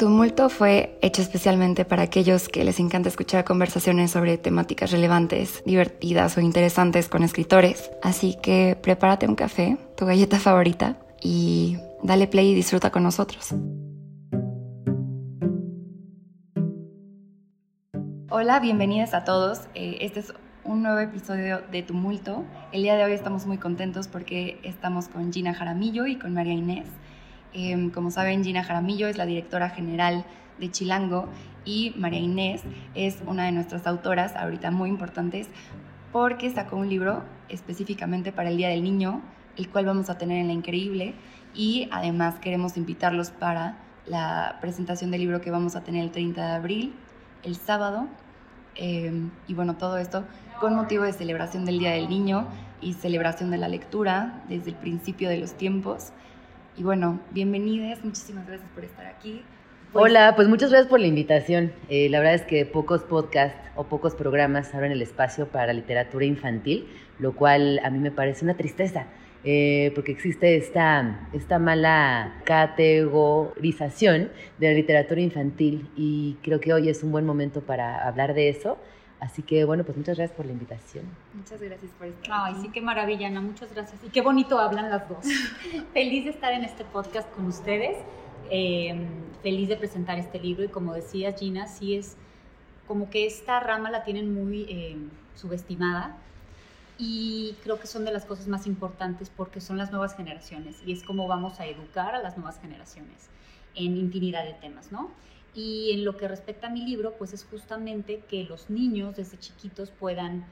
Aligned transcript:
Tumulto 0.00 0.48
fue 0.48 0.98
hecho 1.02 1.20
especialmente 1.20 1.84
para 1.84 2.04
aquellos 2.04 2.48
que 2.48 2.64
les 2.64 2.80
encanta 2.80 3.10
escuchar 3.10 3.44
conversaciones 3.44 4.10
sobre 4.10 4.38
temáticas 4.38 4.92
relevantes, 4.92 5.62
divertidas 5.66 6.38
o 6.38 6.40
interesantes 6.40 7.10
con 7.10 7.22
escritores. 7.22 7.90
Así 8.02 8.34
que 8.42 8.78
prepárate 8.80 9.28
un 9.28 9.34
café, 9.34 9.76
tu 9.98 10.06
galleta 10.06 10.38
favorita 10.40 10.96
y 11.20 11.76
dale 12.02 12.28
play 12.28 12.52
y 12.52 12.54
disfruta 12.54 12.90
con 12.90 13.02
nosotros. 13.02 13.54
Hola, 18.30 18.58
bienvenidos 18.60 19.12
a 19.12 19.24
todos. 19.24 19.68
Eh, 19.74 19.98
este 20.00 20.20
es 20.20 20.32
un 20.64 20.82
nuevo 20.82 20.98
episodio 21.00 21.60
de 21.70 21.82
Tumulto. 21.82 22.46
El 22.72 22.84
día 22.84 22.96
de 22.96 23.04
hoy 23.04 23.12
estamos 23.12 23.44
muy 23.44 23.58
contentos 23.58 24.08
porque 24.08 24.60
estamos 24.62 25.08
con 25.08 25.30
Gina 25.30 25.52
Jaramillo 25.52 26.06
y 26.06 26.18
con 26.18 26.32
María 26.32 26.54
Inés. 26.54 26.86
Em, 27.52 27.90
como 27.90 28.10
saben, 28.10 28.44
Gina 28.44 28.62
Jaramillo 28.62 29.08
es 29.08 29.16
la 29.16 29.26
directora 29.26 29.70
general 29.70 30.24
de 30.58 30.70
Chilango 30.70 31.28
y 31.64 31.92
María 31.96 32.20
Inés 32.20 32.62
es 32.94 33.22
una 33.26 33.44
de 33.44 33.52
nuestras 33.52 33.86
autoras 33.86 34.36
ahorita 34.36 34.70
muy 34.70 34.88
importantes 34.88 35.48
porque 36.12 36.50
sacó 36.50 36.76
un 36.76 36.88
libro 36.88 37.22
específicamente 37.48 38.32
para 38.32 38.50
el 38.50 38.56
Día 38.56 38.68
del 38.68 38.82
Niño, 38.82 39.22
el 39.56 39.68
cual 39.68 39.86
vamos 39.86 40.10
a 40.10 40.18
tener 40.18 40.38
en 40.38 40.48
La 40.48 40.52
Increíble 40.52 41.14
y 41.54 41.88
además 41.92 42.36
queremos 42.40 42.76
invitarlos 42.76 43.30
para 43.30 43.78
la 44.06 44.58
presentación 44.60 45.10
del 45.10 45.20
libro 45.20 45.40
que 45.40 45.50
vamos 45.50 45.76
a 45.76 45.82
tener 45.82 46.02
el 46.02 46.10
30 46.10 46.46
de 46.46 46.52
abril, 46.52 46.94
el 47.42 47.56
sábado. 47.56 48.08
Em, 48.76 49.30
y 49.46 49.54
bueno, 49.54 49.76
todo 49.76 49.98
esto 49.98 50.24
con 50.60 50.74
motivo 50.74 51.04
de 51.04 51.12
celebración 51.12 51.64
del 51.64 51.78
Día 51.78 51.90
del 51.92 52.08
Niño 52.08 52.46
y 52.80 52.94
celebración 52.94 53.50
de 53.50 53.58
la 53.58 53.68
lectura 53.68 54.42
desde 54.48 54.70
el 54.70 54.76
principio 54.76 55.28
de 55.28 55.38
los 55.38 55.54
tiempos. 55.54 56.12
Y 56.76 56.82
bueno, 56.82 57.20
bienvenidas, 57.32 58.02
muchísimas 58.04 58.46
gracias 58.46 58.68
por 58.74 58.84
estar 58.84 59.06
aquí. 59.06 59.42
Pues 59.92 60.04
Hola, 60.04 60.34
pues 60.36 60.48
muchas 60.48 60.70
gracias 60.70 60.88
por 60.88 61.00
la 61.00 61.08
invitación. 61.08 61.72
Eh, 61.88 62.08
la 62.08 62.20
verdad 62.20 62.34
es 62.34 62.42
que 62.42 62.64
pocos 62.64 63.02
podcasts 63.02 63.58
o 63.74 63.84
pocos 63.84 64.14
programas 64.14 64.72
abren 64.72 64.92
el 64.92 65.02
espacio 65.02 65.48
para 65.48 65.72
literatura 65.72 66.24
infantil, 66.24 66.86
lo 67.18 67.34
cual 67.34 67.80
a 67.82 67.90
mí 67.90 67.98
me 67.98 68.12
parece 68.12 68.44
una 68.44 68.56
tristeza. 68.56 69.06
Eh, 69.42 69.90
porque 69.94 70.12
existe 70.12 70.56
esta, 70.56 71.28
esta 71.32 71.58
mala 71.58 72.42
categorización 72.44 74.28
de 74.58 74.68
la 74.68 74.74
literatura 74.74 75.22
infantil 75.22 75.88
y 75.96 76.36
creo 76.42 76.60
que 76.60 76.74
hoy 76.74 76.90
es 76.90 77.02
un 77.02 77.10
buen 77.10 77.24
momento 77.24 77.62
para 77.62 78.06
hablar 78.06 78.34
de 78.34 78.50
eso 78.50 78.76
Así 79.20 79.42
que 79.42 79.64
bueno, 79.64 79.84
pues 79.84 79.98
muchas 79.98 80.16
gracias 80.16 80.36
por 80.36 80.46
la 80.46 80.52
invitación. 80.52 81.04
Muchas 81.34 81.60
gracias 81.60 81.90
por 81.98 82.06
estar. 82.06 82.30
Ay, 82.32 82.54
sí, 82.62 82.70
qué 82.72 82.80
maravilla, 82.80 83.28
Ana, 83.28 83.42
muchas 83.42 83.72
gracias. 83.74 84.02
Y 84.02 84.08
qué 84.08 84.22
bonito 84.22 84.58
hablan 84.58 84.90
las 84.90 85.08
dos. 85.08 85.24
feliz 85.92 86.24
de 86.24 86.30
estar 86.30 86.52
en 86.52 86.64
este 86.64 86.84
podcast 86.84 87.30
con 87.34 87.46
ustedes, 87.46 87.98
em, 88.50 89.06
feliz 89.42 89.68
de 89.68 89.76
presentar 89.76 90.18
este 90.18 90.38
libro 90.40 90.64
y 90.64 90.68
como 90.68 90.94
decía 90.94 91.32
Gina, 91.32 91.68
sí 91.68 91.96
es 91.96 92.16
como 92.88 93.10
que 93.10 93.26
esta 93.26 93.60
rama 93.60 93.90
la 93.90 94.04
tienen 94.04 94.32
muy 94.32 94.66
em, 94.68 95.10
subestimada 95.36 96.16
y 96.98 97.56
creo 97.62 97.78
que 97.78 97.86
son 97.86 98.04
de 98.04 98.12
las 98.12 98.24
cosas 98.24 98.48
más 98.48 98.66
importantes 98.66 99.30
porque 99.34 99.60
son 99.60 99.78
las 99.78 99.90
nuevas 99.90 100.16
generaciones 100.16 100.76
y 100.84 100.92
es 100.92 101.02
como 101.02 101.28
vamos 101.28 101.60
a 101.60 101.66
educar 101.66 102.14
a 102.14 102.22
las 102.22 102.36
nuevas 102.36 102.58
generaciones 102.60 103.28
en 103.74 103.96
infinidad 103.96 104.44
de 104.44 104.54
temas, 104.54 104.92
¿no? 104.92 105.10
Y 105.54 105.90
en 105.92 106.04
lo 106.04 106.16
que 106.16 106.28
respecta 106.28 106.68
a 106.68 106.70
mi 106.70 106.84
libro, 106.84 107.14
pues 107.18 107.32
es 107.32 107.44
justamente 107.44 108.22
que 108.28 108.44
los 108.44 108.70
niños 108.70 109.16
desde 109.16 109.38
chiquitos 109.38 109.90
puedan 109.90 110.44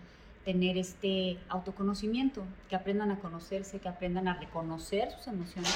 tener 0.44 0.78
este 0.78 1.38
autoconocimiento, 1.48 2.42
que 2.68 2.76
aprendan 2.76 3.10
a 3.10 3.18
conocerse, 3.18 3.78
que 3.78 3.88
aprendan 3.88 4.28
a 4.28 4.34
reconocer 4.34 5.10
sus 5.12 5.26
emociones 5.26 5.74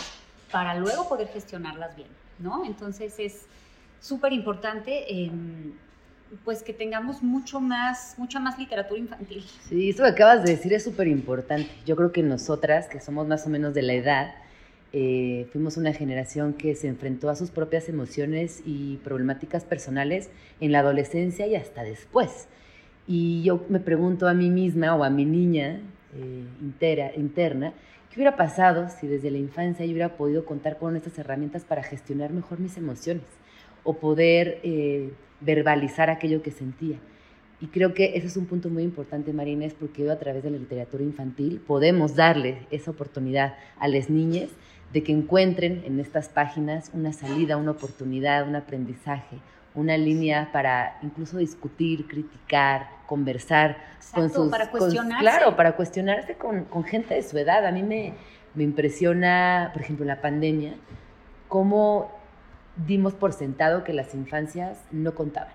para 0.50 0.74
luego 0.74 1.08
poder 1.08 1.28
gestionarlas 1.28 1.94
bien, 1.94 2.08
¿no? 2.38 2.64
Entonces 2.64 3.14
es 3.18 3.46
súper 4.00 4.32
importante 4.32 5.12
em, 5.12 5.72
pues 6.44 6.62
que 6.62 6.72
tengamos 6.72 7.22
mucho 7.22 7.60
más, 7.60 8.14
mucha 8.18 8.40
más 8.40 8.58
literatura 8.58 8.98
infantil. 8.98 9.44
Sí, 9.68 9.90
eso 9.90 10.02
que 10.04 10.10
acabas 10.10 10.42
de 10.44 10.52
decir 10.52 10.72
es 10.72 10.82
súper 10.84 11.06
importante. 11.06 11.70
Yo 11.84 11.94
creo 11.94 12.12
que 12.12 12.22
nosotras, 12.22 12.88
que 12.88 13.00
somos 13.00 13.26
más 13.26 13.46
o 13.46 13.50
menos 13.50 13.74
de 13.74 13.82
la 13.82 13.92
edad, 13.92 14.34
eh, 14.94 15.46
fuimos 15.52 15.78
una 15.78 15.94
generación 15.94 16.52
que 16.52 16.74
se 16.74 16.86
enfrentó 16.86 17.30
a 17.30 17.36
sus 17.36 17.50
propias 17.50 17.88
emociones 17.88 18.62
y 18.66 18.98
problemáticas 18.98 19.64
personales 19.64 20.28
en 20.60 20.70
la 20.70 20.80
adolescencia 20.80 21.46
y 21.46 21.56
hasta 21.56 21.82
después. 21.82 22.46
Y 23.06 23.42
yo 23.42 23.64
me 23.70 23.80
pregunto 23.80 24.28
a 24.28 24.34
mí 24.34 24.50
misma 24.50 24.94
o 24.94 25.02
a 25.02 25.08
mi 25.08 25.24
niña 25.24 25.80
eh, 26.14 26.44
interna, 27.16 27.72
¿qué 28.10 28.16
hubiera 28.16 28.36
pasado 28.36 28.88
si 28.90 29.06
desde 29.06 29.30
la 29.30 29.38
infancia 29.38 29.86
yo 29.86 29.92
hubiera 29.92 30.16
podido 30.16 30.44
contar 30.44 30.76
con 30.78 30.94
estas 30.94 31.18
herramientas 31.18 31.64
para 31.64 31.82
gestionar 31.82 32.32
mejor 32.32 32.60
mis 32.60 32.76
emociones 32.76 33.24
o 33.84 33.94
poder 33.94 34.60
eh, 34.62 35.10
verbalizar 35.40 36.10
aquello 36.10 36.42
que 36.42 36.50
sentía? 36.50 36.98
Y 37.62 37.68
creo 37.68 37.94
que 37.94 38.16
ese 38.16 38.26
es 38.26 38.36
un 38.36 38.46
punto 38.46 38.68
muy 38.68 38.82
importante, 38.82 39.32
Marines, 39.32 39.72
porque 39.72 40.02
hoy 40.02 40.08
a 40.10 40.18
través 40.18 40.42
de 40.42 40.50
la 40.50 40.58
literatura 40.58 41.02
infantil 41.02 41.62
podemos 41.64 42.16
darle 42.16 42.66
esa 42.72 42.90
oportunidad 42.90 43.54
a 43.78 43.88
las 43.88 44.10
niñas 44.10 44.48
de 44.92 45.02
que 45.02 45.12
encuentren 45.12 45.82
en 45.86 45.98
estas 46.00 46.28
páginas 46.28 46.90
una 46.92 47.12
salida, 47.12 47.56
una 47.56 47.70
oportunidad, 47.70 48.46
un 48.46 48.56
aprendizaje, 48.56 49.38
una 49.74 49.96
línea 49.96 50.50
para 50.52 50.98
incluso 51.02 51.38
discutir, 51.38 52.06
criticar, 52.06 52.88
conversar 53.06 53.78
con 54.14 54.30
sus... 54.30 54.50
para 54.50 54.70
cuestionarse. 54.70 55.22
claro, 55.22 55.56
para 55.56 55.76
cuestionarse 55.76 56.34
con, 56.34 56.64
con, 56.64 56.84
gente 56.84 57.14
de 57.14 57.22
su 57.22 57.38
edad. 57.38 57.64
A 57.64 57.72
mí 57.72 57.82
me, 57.82 58.12
me 58.54 58.64
impresiona, 58.64 59.70
por 59.72 59.82
ejemplo, 59.82 60.04
la 60.04 60.20
pandemia, 60.20 60.74
cómo 61.48 62.12
dimos 62.86 63.14
por 63.14 63.32
sentado 63.32 63.84
que 63.84 63.94
las 63.94 64.14
infancias 64.14 64.78
no 64.90 65.14
contaban. 65.14 65.54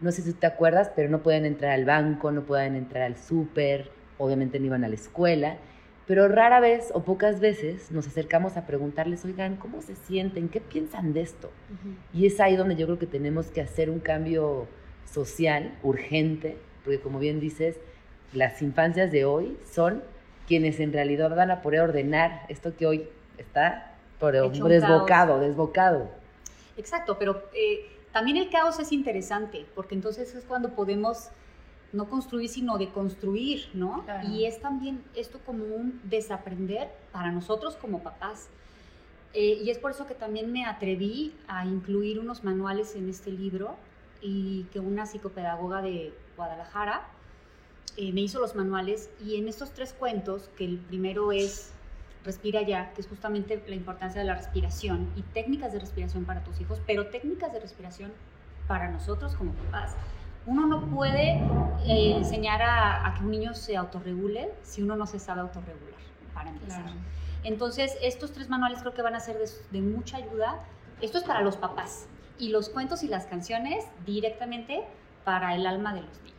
No 0.00 0.10
sé 0.10 0.22
si 0.22 0.32
te 0.32 0.46
acuerdas, 0.46 0.90
pero 0.96 1.10
no 1.10 1.22
pueden 1.22 1.44
entrar 1.44 1.72
al 1.72 1.84
banco, 1.84 2.32
no 2.32 2.42
pueden 2.42 2.76
entrar 2.76 3.02
al 3.02 3.18
súper, 3.18 3.90
obviamente 4.16 4.58
no 4.58 4.66
iban 4.66 4.84
a 4.84 4.88
la 4.88 4.94
escuela 4.94 5.58
pero 6.10 6.26
rara 6.26 6.58
vez 6.58 6.90
o 6.92 7.04
pocas 7.04 7.38
veces 7.38 7.92
nos 7.92 8.04
acercamos 8.04 8.56
a 8.56 8.66
preguntarles, 8.66 9.24
oigan, 9.24 9.54
¿cómo 9.54 9.80
se 9.80 9.94
sienten? 9.94 10.48
¿Qué 10.48 10.60
piensan 10.60 11.12
de 11.12 11.20
esto? 11.20 11.52
Y 12.12 12.26
es 12.26 12.40
ahí 12.40 12.56
donde 12.56 12.74
yo 12.74 12.86
creo 12.86 12.98
que 12.98 13.06
tenemos 13.06 13.46
que 13.46 13.60
hacer 13.60 13.88
un 13.90 14.00
cambio 14.00 14.66
social 15.08 15.72
urgente, 15.84 16.56
porque 16.82 16.98
como 16.98 17.20
bien 17.20 17.38
dices, 17.38 17.76
las 18.32 18.60
infancias 18.60 19.12
de 19.12 19.24
hoy 19.24 19.56
son 19.70 20.02
quienes 20.48 20.80
en 20.80 20.92
realidad 20.92 21.32
van 21.36 21.52
a 21.52 21.62
poder 21.62 21.82
ordenar 21.82 22.44
esto 22.48 22.76
que 22.76 22.88
hoy 22.88 23.08
está 23.38 23.94
por 24.18 24.32
desbocado, 24.32 25.38
desbocado. 25.38 26.10
Exacto, 26.76 27.18
pero 27.20 27.40
eh, 27.54 27.86
también 28.12 28.36
el 28.36 28.50
caos 28.50 28.80
es 28.80 28.90
interesante, 28.90 29.64
porque 29.76 29.94
entonces 29.94 30.34
es 30.34 30.42
cuando 30.42 30.70
podemos 30.70 31.30
no 31.92 32.08
construir, 32.08 32.48
sino 32.48 32.78
de 32.78 32.88
construir, 32.90 33.68
¿no? 33.74 34.04
Y 34.28 34.44
es 34.44 34.60
también 34.60 35.02
esto 35.14 35.40
como 35.44 35.64
un 35.64 36.00
desaprender 36.04 36.90
para 37.12 37.32
nosotros 37.32 37.76
como 37.76 38.02
papás. 38.02 38.48
Eh, 39.32 39.60
y 39.62 39.70
es 39.70 39.78
por 39.78 39.92
eso 39.92 40.06
que 40.06 40.14
también 40.14 40.52
me 40.52 40.64
atreví 40.64 41.34
a 41.46 41.64
incluir 41.64 42.18
unos 42.18 42.42
manuales 42.44 42.94
en 42.96 43.08
este 43.08 43.30
libro 43.30 43.76
y 44.20 44.64
que 44.72 44.80
una 44.80 45.06
psicopedagoga 45.06 45.82
de 45.82 46.12
Guadalajara 46.36 47.06
eh, 47.96 48.12
me 48.12 48.20
hizo 48.20 48.40
los 48.40 48.54
manuales 48.54 49.10
y 49.24 49.36
en 49.36 49.48
estos 49.48 49.72
tres 49.72 49.92
cuentos, 49.92 50.48
que 50.56 50.64
el 50.64 50.78
primero 50.78 51.32
es 51.32 51.72
Respira 52.24 52.60
ya, 52.60 52.92
que 52.92 53.00
es 53.00 53.08
justamente 53.08 53.62
la 53.66 53.74
importancia 53.74 54.20
de 54.20 54.26
la 54.26 54.34
respiración 54.34 55.10
y 55.16 55.22
técnicas 55.22 55.72
de 55.72 55.78
respiración 55.78 56.26
para 56.26 56.44
tus 56.44 56.60
hijos, 56.60 56.78
pero 56.86 57.06
técnicas 57.06 57.50
de 57.50 57.60
respiración 57.60 58.12
para 58.68 58.90
nosotros 58.90 59.34
como 59.34 59.52
papás 59.52 59.94
uno 60.46 60.66
no 60.66 60.86
puede 60.86 61.40
eh, 61.86 62.16
enseñar 62.16 62.62
a, 62.62 63.14
que 63.16 63.24
un 63.24 63.30
niño 63.30 63.54
se 63.54 63.76
autorregule 63.76 64.52
si 64.62 64.82
uno 64.82 64.96
no 64.96 65.06
se 65.06 65.18
sabe 65.18 65.40
autorregular, 65.40 66.00
para 66.34 66.50
empezar. 66.50 66.84
Entonces, 67.44 67.96
estos 68.02 68.32
tres 68.32 68.48
manuales 68.48 68.80
creo 68.80 68.94
que 68.94 69.02
van 69.02 69.14
a 69.14 69.20
ser 69.20 69.38
de, 69.70 69.80
mucha 69.80 70.18
ayuda. 70.18 70.60
Esto 71.00 71.18
es 71.18 71.24
para 71.24 71.40
los 71.40 71.56
papás 71.56 72.06
y 72.38 72.50
los 72.50 72.68
cuentos 72.68 73.02
y 73.02 73.08
las 73.08 73.26
canciones 73.26 73.84
directamente 74.04 74.84
para 75.24 75.54
el 75.54 75.66
alma 75.66 75.94
de 75.94 76.02
los 76.02 76.22
niños. 76.22 76.36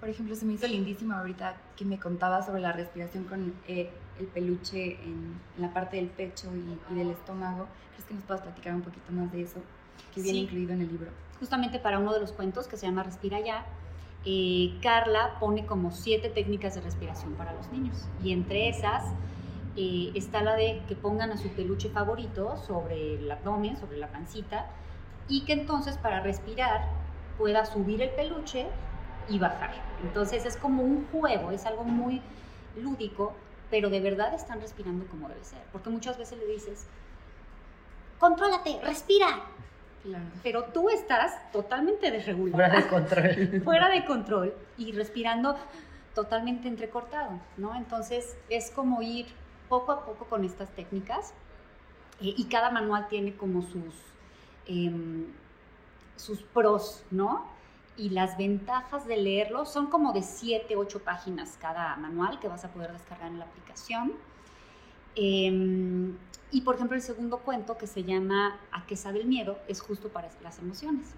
Por 0.00 0.08
ejemplo, 0.08 0.34
se 0.34 0.44
me 0.44 0.54
hizo 0.54 0.66
lindísimo 0.66 1.14
ahorita 1.14 1.56
que 1.76 1.84
me 1.84 1.98
contaba 1.98 2.42
sobre 2.42 2.60
la 2.60 2.72
respiración 2.72 3.24
con 3.24 3.54
eh, 3.68 3.90
el 4.18 4.26
peluche 4.26 4.94
en, 5.02 5.40
la 5.58 5.72
parte 5.72 5.96
del 5.96 6.08
pecho 6.08 6.48
y, 6.90 6.94
del 6.94 7.10
estómago. 7.10 7.68
¿Crees 7.92 8.06
que 8.06 8.14
nos 8.14 8.24
puedas 8.24 8.42
platicar 8.42 8.74
un 8.74 8.82
poquito 8.82 9.12
más 9.12 9.30
de 9.32 9.42
eso 9.42 9.60
que 10.14 10.22
viene 10.22 10.40
incluido 10.40 10.72
en 10.72 10.82
el 10.82 10.88
libro? 10.88 11.10
justamente 11.42 11.80
para 11.80 11.98
uno 11.98 12.12
de 12.12 12.20
los 12.20 12.30
cuentos 12.30 12.68
que 12.68 12.76
se 12.76 12.86
llama 12.86 13.02
Respira 13.02 13.40
ya, 13.40 13.66
eh, 14.24 14.78
Carla 14.80 15.40
pone 15.40 15.66
como 15.66 15.90
siete 15.90 16.28
técnicas 16.28 16.76
de 16.76 16.82
respiración 16.82 17.32
para 17.32 17.52
los 17.52 17.68
niños. 17.72 18.06
Y 18.22 18.32
entre 18.32 18.68
esas 18.68 19.02
eh, 19.76 20.12
está 20.14 20.40
la 20.44 20.54
de 20.54 20.80
que 20.86 20.94
pongan 20.94 21.32
a 21.32 21.36
su 21.36 21.48
peluche 21.48 21.88
favorito 21.88 22.56
sobre 22.64 23.16
el 23.16 23.28
abdomen, 23.28 23.76
sobre 23.76 23.96
la 23.96 24.06
pancita, 24.06 24.66
y 25.26 25.40
que 25.40 25.54
entonces 25.54 25.98
para 25.98 26.20
respirar 26.20 26.86
pueda 27.38 27.66
subir 27.66 28.02
el 28.02 28.10
peluche 28.10 28.68
y 29.28 29.40
bajar. 29.40 29.72
Entonces 30.04 30.46
es 30.46 30.56
como 30.56 30.84
un 30.84 31.08
juego, 31.10 31.50
es 31.50 31.66
algo 31.66 31.82
muy 31.82 32.22
lúdico, 32.80 33.32
pero 33.68 33.90
de 33.90 33.98
verdad 33.98 34.32
están 34.32 34.60
respirando 34.60 35.06
como 35.08 35.28
debe 35.28 35.42
ser. 35.42 35.58
Porque 35.72 35.90
muchas 35.90 36.18
veces 36.18 36.38
le 36.38 36.46
dices, 36.46 36.86
contrólate, 38.20 38.78
respira, 38.84 39.42
Pero 40.42 40.64
tú 40.64 40.88
estás 40.88 41.50
totalmente 41.52 42.10
desregulado. 42.10 42.56
Fuera 42.56 42.80
de 42.80 42.88
control. 42.88 43.62
fuera 43.64 43.88
de 43.88 44.04
control 44.04 44.54
y 44.76 44.92
respirando 44.92 45.56
totalmente 46.14 46.68
entrecortado, 46.68 47.40
¿no? 47.56 47.74
Entonces 47.74 48.36
es 48.48 48.70
como 48.70 49.02
ir 49.02 49.26
poco 49.68 49.92
a 49.92 50.04
poco 50.04 50.26
con 50.26 50.44
estas 50.44 50.68
técnicas 50.70 51.32
eh, 52.20 52.34
y 52.36 52.44
cada 52.44 52.70
manual 52.70 53.08
tiene 53.08 53.34
como 53.34 53.62
sus, 53.62 53.94
em, 54.66 55.26
sus 56.16 56.42
pros, 56.42 57.04
¿no? 57.10 57.46
Y 57.96 58.10
las 58.10 58.36
ventajas 58.36 59.06
de 59.06 59.16
leerlo 59.16 59.64
son 59.64 59.86
como 59.86 60.12
de 60.12 60.22
7, 60.22 60.76
8 60.76 61.00
páginas 61.00 61.56
cada 61.60 61.96
manual 61.96 62.40
que 62.40 62.48
vas 62.48 62.64
a 62.64 62.68
poder 62.68 62.92
descargar 62.92 63.30
en 63.30 63.38
la 63.38 63.44
aplicación. 63.44 64.12
Em, 65.14 66.16
y 66.52 66.60
por 66.60 66.74
ejemplo, 66.74 66.96
el 66.96 67.02
segundo 67.02 67.38
cuento 67.38 67.78
que 67.78 67.86
se 67.86 68.04
llama 68.04 68.60
¿A 68.70 68.84
qué 68.86 68.94
sabe 68.94 69.20
el 69.20 69.26
miedo? 69.26 69.58
es 69.68 69.80
justo 69.80 70.10
para 70.10 70.28
las 70.42 70.58
emociones. 70.58 71.08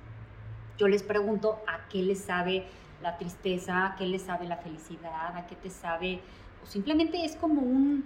Yo 0.79 0.89
les 0.89 1.03
pregunto 1.03 1.61
a 1.67 1.89
qué 1.89 2.03
les 2.03 2.21
sabe 2.21 2.67
la 3.03 3.19
tristeza, 3.19 3.87
a 3.87 3.97
qué 3.97 4.07
les 4.07 4.23
sabe 4.23 4.47
la 4.47 4.57
felicidad, 4.57 5.37
a 5.37 5.47
qué 5.47 5.57
te 5.57 5.71
sabe, 5.71 6.21
o 6.63 6.67
simplemente 6.67 7.25
es 7.25 7.37
como 7.37 7.61
un, 7.61 8.05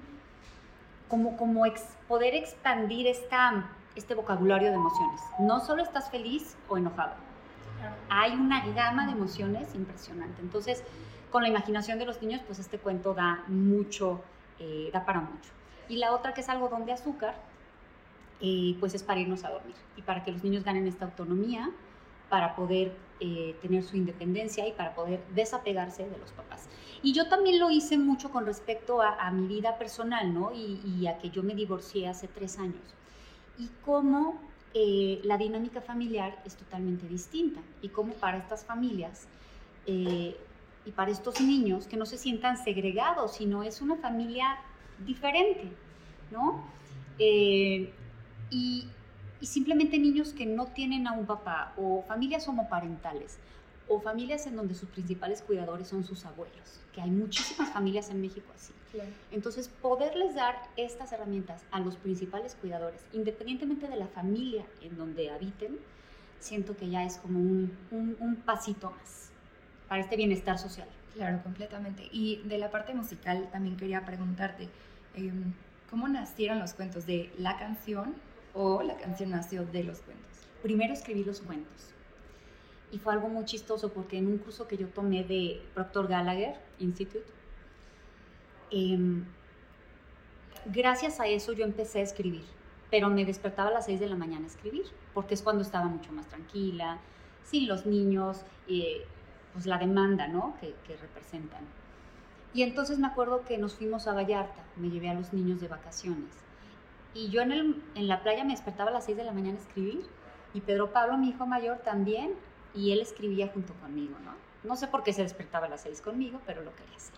como, 1.08 1.36
como 1.36 1.64
poder 2.08 2.34
expandir 2.34 3.06
esta, 3.06 3.70
este 3.94 4.14
vocabulario 4.14 4.70
de 4.70 4.74
emociones. 4.74 5.20
No 5.38 5.60
solo 5.60 5.82
estás 5.82 6.10
feliz 6.10 6.56
o 6.68 6.78
enojado, 6.78 7.14
hay 8.08 8.32
una 8.32 8.66
gama 8.72 9.06
de 9.06 9.12
emociones 9.12 9.74
impresionante. 9.74 10.40
Entonces, 10.40 10.82
con 11.30 11.42
la 11.42 11.48
imaginación 11.48 11.98
de 11.98 12.06
los 12.06 12.20
niños, 12.22 12.40
pues 12.46 12.58
este 12.58 12.78
cuento 12.78 13.12
da 13.12 13.44
mucho, 13.48 14.22
eh, 14.58 14.90
da 14.92 15.04
para 15.04 15.20
mucho. 15.20 15.57
Y 15.88 15.96
la 15.96 16.14
otra 16.14 16.34
que 16.34 16.40
es 16.42 16.48
algodón 16.48 16.84
de 16.84 16.92
azúcar, 16.92 17.34
eh, 18.40 18.76
pues 18.78 18.94
es 18.94 19.02
para 19.02 19.20
irnos 19.20 19.44
a 19.44 19.50
dormir 19.50 19.74
y 19.96 20.02
para 20.02 20.22
que 20.22 20.30
los 20.30 20.44
niños 20.44 20.62
ganen 20.62 20.86
esta 20.86 21.06
autonomía, 21.06 21.70
para 22.28 22.54
poder 22.54 22.92
eh, 23.20 23.56
tener 23.62 23.82
su 23.82 23.96
independencia 23.96 24.68
y 24.68 24.72
para 24.72 24.94
poder 24.94 25.24
desapegarse 25.34 26.08
de 26.08 26.18
los 26.18 26.30
papás. 26.32 26.68
Y 27.02 27.12
yo 27.12 27.28
también 27.28 27.58
lo 27.58 27.70
hice 27.70 27.96
mucho 27.96 28.30
con 28.30 28.44
respecto 28.44 29.00
a, 29.02 29.30
mi 29.30 29.46
vida 29.46 29.78
personal, 29.78 30.32
¿no? 30.32 30.52
Y, 30.52 31.06
a 31.06 31.18
que 31.18 31.30
yo 31.30 31.42
me 31.42 31.54
divorcié 31.54 32.08
hace 32.08 32.28
tres 32.28 32.58
años. 32.58 32.82
Y 33.58 33.70
cómo 33.84 34.38
eh, 34.74 35.20
la 35.24 35.38
dinámica 35.38 35.80
familiar 35.80 36.40
es 36.44 36.56
totalmente 36.56 37.06
distinta. 37.08 37.60
Y 37.82 37.88
cómo 37.88 38.12
para 38.14 38.36
estas 38.36 38.64
familias 38.64 39.26
y 39.86 40.92
para 40.94 41.10
estos 41.10 41.40
niños 41.40 41.86
que 41.86 41.96
no 41.96 42.04
se 42.04 42.18
sientan 42.18 42.62
segregados, 42.62 43.36
sino 43.36 43.62
es 43.62 43.80
una 43.80 43.96
familia 43.96 44.58
diferente, 45.04 45.70
¿no? 46.30 46.64
Eh, 47.18 47.92
y, 48.50 48.88
simplemente 49.40 49.98
niños 49.98 50.32
que 50.32 50.46
no 50.46 50.66
tienen 50.66 51.06
a 51.06 51.12
un 51.12 51.24
papá, 51.24 51.72
o 51.76 52.02
familias 52.08 52.48
homoparentales, 52.48 53.38
o 53.86 54.00
familias 54.00 54.46
en 54.48 54.56
donde 54.56 54.74
sus 54.74 54.88
principales 54.88 55.42
cuidadores 55.42 55.86
son 55.86 56.02
sus 56.02 56.24
abuelos, 56.26 56.80
que 56.92 57.00
hay 57.00 57.10
muchísimas 57.10 57.70
familias 57.72 58.10
en 58.10 58.20
México 58.20 58.50
así. 58.54 58.72
Entonces, 59.30 59.68
poderles 59.68 60.34
dar 60.34 60.56
estas 60.76 61.12
herramientas 61.12 61.62
a 61.70 61.78
los 61.78 61.96
principales 61.96 62.56
cuidadores, 62.60 63.00
independientemente 63.12 63.86
de 63.86 63.96
la 63.96 64.08
familia 64.08 64.64
en 64.82 64.96
donde 64.96 65.30
habiten, 65.30 65.78
siento 66.40 66.76
que 66.76 66.88
ya 66.90 67.04
es 67.04 67.18
como 67.18 67.38
un, 67.38 67.76
un 67.90 68.36
pasito 68.44 68.90
más 68.90 69.30
para 69.88 70.02
este 70.02 70.16
bienestar 70.16 70.58
social. 70.58 70.88
Claro, 71.14 71.42
completamente. 71.42 72.08
Y 72.12 72.42
de 72.44 72.58
la 72.58 72.70
parte 72.70 72.94
musical 72.94 73.48
también 73.50 73.76
quería 73.76 74.04
preguntarte, 74.04 74.68
em, 75.18 75.52
¿cómo 75.90 76.08
nacieron 76.08 76.58
los 76.58 76.74
cuentos? 76.74 77.06
¿De 77.06 77.30
la 77.38 77.58
canción 77.58 78.14
o 78.54 78.82
la 78.82 78.96
canción 78.96 79.30
nació 79.30 79.64
de 79.64 79.84
los 79.84 80.00
cuentos? 80.00 80.26
Primero 80.62 80.92
escribí 80.92 81.24
los 81.24 81.40
cuentos. 81.40 81.90
Y 82.90 82.98
fue 82.98 83.12
algo 83.12 83.28
muy 83.28 83.44
chistoso 83.44 83.92
porque 83.92 84.18
en 84.18 84.26
un 84.26 84.38
curso 84.38 84.66
que 84.66 84.76
yo 84.76 84.88
tomé 84.88 85.24
de 85.24 85.62
Proctor 85.74 86.08
Gallagher 86.08 86.54
Institute, 86.78 87.26
em, 88.70 89.24
gracias 90.66 91.20
a 91.20 91.26
eso 91.26 91.52
yo 91.52 91.64
empecé 91.64 92.00
a 92.00 92.02
escribir. 92.02 92.44
Pero 92.90 93.10
me 93.10 93.24
despertaba 93.26 93.68
a 93.68 93.72
las 93.72 93.84
6 93.84 94.00
de 94.00 94.08
la 94.08 94.16
mañana 94.16 94.44
a 94.44 94.48
escribir, 94.48 94.86
porque 95.12 95.34
es 95.34 95.42
cuando 95.42 95.62
estaba 95.62 95.86
mucho 95.86 96.10
más 96.12 96.26
tranquila, 96.26 96.98
sin 97.44 97.68
los 97.68 97.84
niños. 97.84 98.44
Eh, 98.66 99.04
pues 99.52 99.66
la 99.66 99.78
demanda, 99.78 100.28
¿no? 100.28 100.56
Que, 100.60 100.74
representan. 100.96 101.64
Y 102.54 102.62
entonces 102.62 102.98
me 102.98 103.06
acuerdo 103.06 103.44
que 103.44 103.58
nos 103.58 103.74
fuimos 103.74 104.06
a 104.06 104.14
Vallarta, 104.14 104.62
me 104.76 104.88
llevé 104.88 105.10
a 105.10 105.14
los 105.14 105.32
niños 105.32 105.60
de 105.60 105.68
vacaciones. 105.68 106.34
Y 107.14 107.30
yo 107.30 107.42
en, 107.42 107.52
el, 107.52 107.82
en 107.94 108.08
la 108.08 108.22
playa 108.22 108.44
me 108.44 108.52
despertaba 108.52 108.90
a 108.90 108.92
las 108.92 109.04
6 109.04 109.16
de 109.16 109.24
la 109.24 109.32
mañana 109.32 109.58
a 109.58 109.60
escribir. 109.60 110.06
Y 110.54 110.60
Pedro 110.60 110.92
Pablo, 110.92 111.18
mi 111.18 111.30
hijo 111.30 111.46
mayor, 111.46 111.78
también. 111.78 112.34
Y 112.74 112.92
él 112.92 113.00
escribía 113.00 113.48
junto 113.48 113.74
conmigo, 113.74 114.16
¿no? 114.24 114.32
No 114.64 114.76
sé 114.76 114.86
por 114.88 115.02
qué 115.02 115.12
se 115.12 115.22
despertaba 115.22 115.66
a 115.66 115.68
las 115.68 115.82
6 115.82 116.00
conmigo, 116.00 116.40
pero 116.46 116.62
lo 116.62 116.74
quería 116.74 116.96
hacer. 116.96 117.14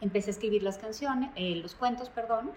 Empecé 0.00 0.30
a 0.30 0.32
escribir 0.32 0.62
las 0.62 0.78
canciones, 0.78 1.30
eh, 1.34 1.56
los 1.56 1.74
cuentos, 1.74 2.08
perdón, 2.08 2.50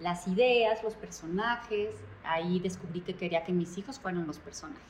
las 0.00 0.28
ideas, 0.28 0.82
los 0.82 0.94
personajes. 0.94 1.94
Ahí 2.24 2.60
descubrí 2.60 3.00
que 3.00 3.14
quería 3.14 3.44
que 3.44 3.52
mis 3.52 3.78
hijos 3.78 3.98
fueran 3.98 4.26
los 4.26 4.38
personajes. 4.38 4.82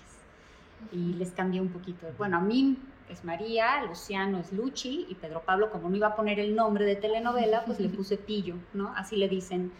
Y 0.92 1.14
les 1.14 1.30
cambié 1.32 1.60
un 1.60 1.68
poquito. 1.68 2.06
Bueno, 2.18 2.38
a 2.38 2.40
mí 2.40 2.78
es 3.08 3.24
María, 3.24 3.84
Luciano 3.84 4.38
es 4.38 4.52
Luchi 4.52 5.06
y 5.08 5.14
Pedro 5.14 5.42
Pablo, 5.42 5.70
como 5.70 5.88
no 5.88 5.96
iba 5.96 6.08
a 6.08 6.16
poner 6.16 6.40
el 6.40 6.54
nombre 6.54 6.84
de 6.84 6.96
telenovela, 6.96 7.64
pues 7.64 7.80
le 7.80 7.88
puse 7.88 8.16
Pillo, 8.16 8.56
¿no? 8.74 8.92
Así 8.96 9.16
le 9.16 9.28
dicen 9.28 9.72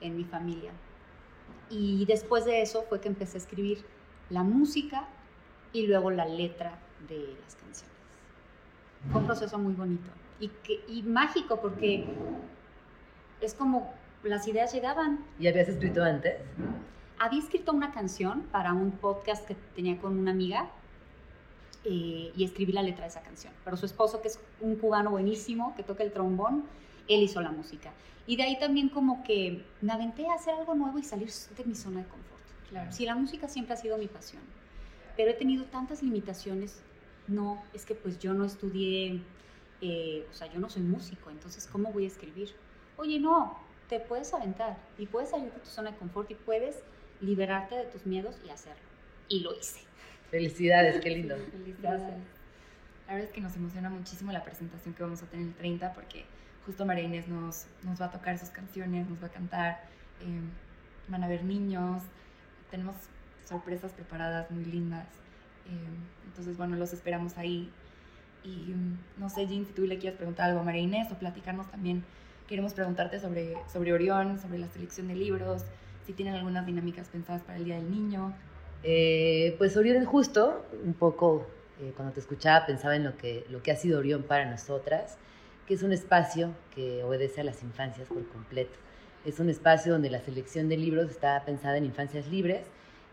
en 0.00 0.16
mi 0.16 0.24
familia. 0.24 0.72
Y 1.70 2.04
después 2.06 2.44
de 2.44 2.62
eso 2.62 2.84
fue 2.88 3.00
que 3.00 3.08
empecé 3.08 3.36
a 3.36 3.40
escribir 3.40 3.84
la 4.30 4.42
música 4.42 5.08
y 5.72 5.86
luego 5.86 6.10
la 6.10 6.26
letra 6.26 6.78
de 7.08 7.36
las 7.42 7.54
canciones. 7.54 7.94
Fue 9.10 9.20
un 9.20 9.26
proceso 9.26 9.58
muy 9.58 9.74
bonito 9.74 10.10
y, 10.38 10.48
que, 10.48 10.84
y 10.88 11.02
mágico 11.02 11.60
porque 11.60 12.04
es 13.40 13.54
como 13.54 13.92
las 14.22 14.46
ideas 14.48 14.72
llegaban. 14.72 15.24
¿Y 15.38 15.46
habías 15.46 15.68
escrito 15.68 16.02
antes? 16.02 16.40
Había 17.18 17.40
escrito 17.40 17.72
una 17.72 17.92
canción 17.92 18.42
para 18.52 18.72
un 18.72 18.92
podcast 18.92 19.46
que 19.46 19.54
tenía 19.74 19.98
con 19.98 20.18
una 20.18 20.32
amiga 20.32 20.70
eh, 21.84 22.32
y 22.36 22.44
escribí 22.44 22.72
la 22.72 22.82
letra 22.82 23.02
de 23.02 23.08
esa 23.08 23.22
canción. 23.22 23.52
Pero 23.64 23.76
su 23.76 23.86
esposo, 23.86 24.22
que 24.22 24.28
es 24.28 24.38
un 24.60 24.76
cubano 24.76 25.10
buenísimo, 25.10 25.74
que 25.74 25.82
toca 25.82 26.02
el 26.02 26.12
trombón, 26.12 26.64
él 27.08 27.22
hizo 27.22 27.40
la 27.40 27.50
música. 27.50 27.92
Y 28.26 28.36
de 28.36 28.44
ahí 28.44 28.58
también 28.58 28.88
como 28.88 29.24
que 29.24 29.64
me 29.80 29.92
aventé 29.92 30.28
a 30.28 30.34
hacer 30.34 30.54
algo 30.54 30.74
nuevo 30.74 30.98
y 30.98 31.02
salir 31.02 31.30
de 31.56 31.64
mi 31.64 31.74
zona 31.74 32.00
de 32.00 32.06
confort. 32.06 32.42
Claro. 32.70 32.92
Sí, 32.92 33.04
la 33.04 33.14
música 33.14 33.48
siempre 33.48 33.74
ha 33.74 33.76
sido 33.76 33.98
mi 33.98 34.06
pasión, 34.06 34.42
pero 35.16 35.30
he 35.30 35.34
tenido 35.34 35.64
tantas 35.64 36.02
limitaciones. 36.02 36.80
No, 37.26 37.62
es 37.74 37.84
que 37.84 37.94
pues 37.94 38.18
yo 38.18 38.32
no 38.32 38.44
estudié, 38.44 39.20
eh, 39.80 40.26
o 40.30 40.34
sea, 40.34 40.52
yo 40.52 40.60
no 40.60 40.70
soy 40.70 40.82
músico, 40.82 41.30
entonces 41.30 41.66
¿cómo 41.66 41.92
voy 41.92 42.04
a 42.04 42.08
escribir? 42.08 42.54
Oye, 42.96 43.18
no, 43.18 43.58
te 43.88 44.00
puedes 44.00 44.32
aventar 44.32 44.78
y 44.98 45.06
puedes 45.06 45.30
salir 45.30 45.52
de 45.52 45.58
tu 45.60 45.68
zona 45.68 45.90
de 45.90 45.98
confort 45.98 46.30
y 46.30 46.34
puedes 46.34 46.82
liberarte 47.20 47.74
de 47.74 47.84
tus 47.84 48.06
miedos 48.06 48.36
y 48.46 48.50
hacerlo. 48.50 48.82
Y 49.28 49.40
lo 49.40 49.54
hice. 49.54 49.80
Felicidades, 50.32 50.98
qué 51.02 51.10
lindo. 51.10 51.36
Felicidades. 51.36 52.00
La 53.06 53.12
verdad 53.12 53.28
es 53.28 53.34
que 53.34 53.42
nos 53.42 53.54
emociona 53.54 53.90
muchísimo 53.90 54.32
la 54.32 54.42
presentación 54.42 54.94
que 54.94 55.02
vamos 55.02 55.22
a 55.22 55.26
tener 55.26 55.46
el 55.46 55.54
30 55.54 55.92
porque 55.92 56.24
justo 56.64 56.86
María 56.86 57.04
Inés 57.04 57.28
nos, 57.28 57.66
nos 57.82 58.00
va 58.00 58.06
a 58.06 58.10
tocar 58.10 58.38
sus 58.38 58.48
canciones, 58.48 59.06
nos 59.10 59.22
va 59.22 59.26
a 59.26 59.30
cantar, 59.30 59.82
em, 60.22 60.48
van 61.08 61.22
a 61.22 61.28
ver 61.28 61.44
niños, 61.44 62.02
tenemos 62.70 62.96
sorpresas 63.44 63.92
preparadas 63.92 64.50
muy 64.50 64.64
lindas. 64.64 65.06
Em, 65.66 65.98
entonces, 66.26 66.56
bueno, 66.56 66.76
los 66.76 66.94
esperamos 66.94 67.36
ahí. 67.36 67.70
Y 68.42 68.74
no 69.18 69.28
sé, 69.28 69.46
Jean, 69.46 69.66
si 69.66 69.72
tú 69.74 69.82
le 69.82 69.98
quieres 69.98 70.16
preguntar 70.16 70.48
algo 70.48 70.60
a 70.60 70.64
María 70.64 70.80
Inés 70.80 71.12
o 71.12 71.18
platicarnos 71.18 71.70
también, 71.70 72.04
queremos 72.48 72.72
preguntarte 72.72 73.20
sobre, 73.20 73.54
sobre 73.70 73.92
Orión, 73.92 74.38
sobre 74.38 74.58
la 74.58 74.68
selección 74.68 75.08
de 75.08 75.14
libros, 75.14 75.62
si 76.06 76.14
tienen 76.14 76.36
algunas 76.36 76.64
dinámicas 76.64 77.08
pensadas 77.08 77.42
para 77.42 77.58
el 77.58 77.66
Día 77.66 77.76
del 77.76 77.90
Niño. 77.90 78.32
Eh, 78.84 79.54
pues 79.58 79.76
Orión 79.76 80.04
justo, 80.04 80.64
un 80.84 80.94
poco 80.94 81.46
eh, 81.80 81.92
cuando 81.96 82.14
te 82.14 82.20
escuchaba 82.20 82.66
pensaba 82.66 82.96
en 82.96 83.04
lo 83.04 83.16
que, 83.16 83.44
lo 83.48 83.62
que 83.62 83.70
ha 83.70 83.76
sido 83.76 83.98
Orión 83.98 84.24
para 84.24 84.50
nosotras, 84.50 85.16
que 85.66 85.74
es 85.74 85.82
un 85.82 85.92
espacio 85.92 86.50
que 86.74 87.02
obedece 87.04 87.40
a 87.40 87.44
las 87.44 87.62
infancias 87.62 88.08
por 88.08 88.26
completo. 88.28 88.78
Es 89.24 89.38
un 89.38 89.48
espacio 89.48 89.92
donde 89.92 90.10
la 90.10 90.20
selección 90.20 90.68
de 90.68 90.76
libros 90.76 91.10
está 91.10 91.44
pensada 91.44 91.76
en 91.76 91.84
infancias 91.84 92.26
libres 92.28 92.66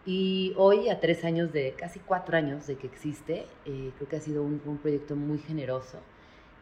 y 0.06 0.54
hoy, 0.58 0.90
a 0.90 1.00
tres 1.00 1.24
años 1.24 1.52
de, 1.54 1.74
casi 1.78 2.00
cuatro 2.00 2.38
años 2.38 2.66
de 2.66 2.78
que 2.78 2.88
existe, 2.88 3.46
eh, 3.66 3.92
creo 3.96 4.10
que 4.10 4.16
ha 4.16 4.22
sido 4.22 4.44
un, 4.44 4.62
un, 4.66 4.78
proyecto 4.80 5.16
muy 5.16 5.38
generoso 5.38 6.00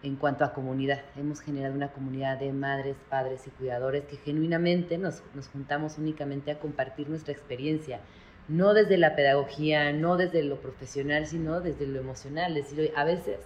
en 0.04 0.16
cuanto 0.18 0.44
a 0.44 0.54
comunidad. 0.54 1.02
Hemos 1.16 1.40
generado 1.40 1.74
una 1.74 1.92
comunidad 1.94 2.40
de 2.40 2.52
madres, 2.52 2.98
padres 3.10 3.48
y 3.48 3.52
cuidadores 3.52 4.04
que 4.06 4.18
genuinamente 4.18 4.98
nos, 4.98 5.24
nos 5.34 5.48
juntamos 5.48 5.98
únicamente 5.98 6.52
a 6.52 6.60
compartir 6.60 7.10
nuestra 7.10 7.32
experiencia, 7.32 8.02
no 8.48 8.74
desde 8.74 8.98
la 8.98 9.16
pedagogía, 9.16 9.92
no 9.94 10.18
desde 10.18 10.44
lo 10.44 10.58
profesional, 10.58 11.26
sino 11.28 11.60
desde 11.62 11.88
lo 11.88 12.00
emocional. 12.00 12.54
Decir, 12.54 12.92
a 12.96 13.04
veces 13.04 13.40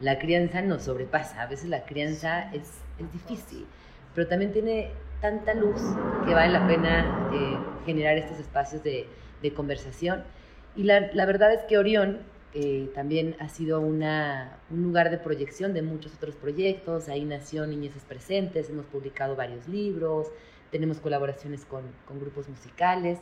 la 0.00 0.18
crianza 0.18 0.62
nos 0.62 0.84
sobrepasa, 0.84 1.42
a 1.42 1.46
veces 1.46 1.68
la 1.68 1.84
crianza 1.84 2.52
es, 2.52 2.70
es 2.98 3.12
difícil, 3.12 3.66
pero 4.14 4.26
también 4.26 4.52
tiene 4.52 4.90
tanta 5.20 5.54
luz 5.54 5.80
que 6.26 6.34
vale 6.34 6.52
la 6.52 6.66
pena 6.66 7.30
eh, 7.32 7.58
generar 7.84 8.16
estos 8.16 8.38
espacios 8.38 8.82
de, 8.82 9.06
de 9.42 9.52
conversación. 9.52 10.24
Y 10.76 10.84
la, 10.84 11.12
la 11.12 11.26
verdad 11.26 11.52
es 11.52 11.62
que 11.64 11.78
Orión 11.78 12.20
eh, 12.52 12.90
también 12.94 13.36
ha 13.38 13.48
sido 13.48 13.80
una, 13.80 14.58
un 14.70 14.82
lugar 14.82 15.10
de 15.10 15.18
proyección 15.18 15.72
de 15.72 15.82
muchos 15.82 16.14
otros 16.14 16.34
proyectos. 16.34 17.08
Ahí 17.08 17.24
nació 17.24 17.66
Niñeces 17.66 18.04
Presentes, 18.04 18.70
hemos 18.70 18.86
publicado 18.86 19.36
varios 19.36 19.68
libros, 19.68 20.28
tenemos 20.72 20.98
colaboraciones 20.98 21.64
con, 21.64 21.82
con, 22.06 22.18
grupos 22.18 22.48
musicales. 22.48 23.18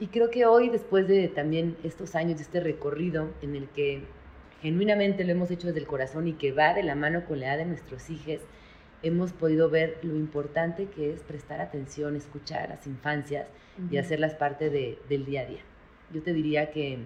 Y 0.00 0.08
creo 0.08 0.30
que 0.30 0.46
hoy, 0.46 0.68
después 0.68 1.06
de 1.06 1.28
también 1.28 1.76
estos 1.84 2.14
años, 2.14 2.38
de 2.38 2.42
este 2.42 2.60
recorrido 2.60 3.30
en 3.40 3.56
el 3.56 3.68
que 3.68 4.02
genuinamente 4.60 5.24
lo 5.24 5.32
hemos 5.32 5.50
hecho 5.50 5.68
desde 5.68 5.80
el 5.80 5.86
corazón 5.86 6.28
y 6.28 6.32
que 6.34 6.52
va 6.52 6.74
de 6.74 6.82
la 6.82 6.94
mano 6.94 7.24
con 7.24 7.40
la 7.40 7.46
edad 7.46 7.58
de 7.58 7.66
nuestros 7.66 8.10
hijos, 8.10 8.40
hemos 9.02 9.32
podido 9.32 9.70
ver 9.70 9.98
lo 10.02 10.14
importante 10.16 10.86
que 10.86 11.12
es 11.12 11.20
prestar 11.22 11.60
atención, 11.60 12.16
escuchar 12.16 12.64
a 12.64 12.74
las 12.76 12.86
infancias 12.86 13.48
y 13.90 13.96
hacerlas 13.96 14.34
parte 14.34 14.70
de, 14.70 14.98
del 15.08 15.24
día 15.24 15.42
a 15.42 15.46
día. 15.46 15.62
Yo 16.12 16.22
te 16.22 16.32
diría 16.32 16.70
que 16.70 16.98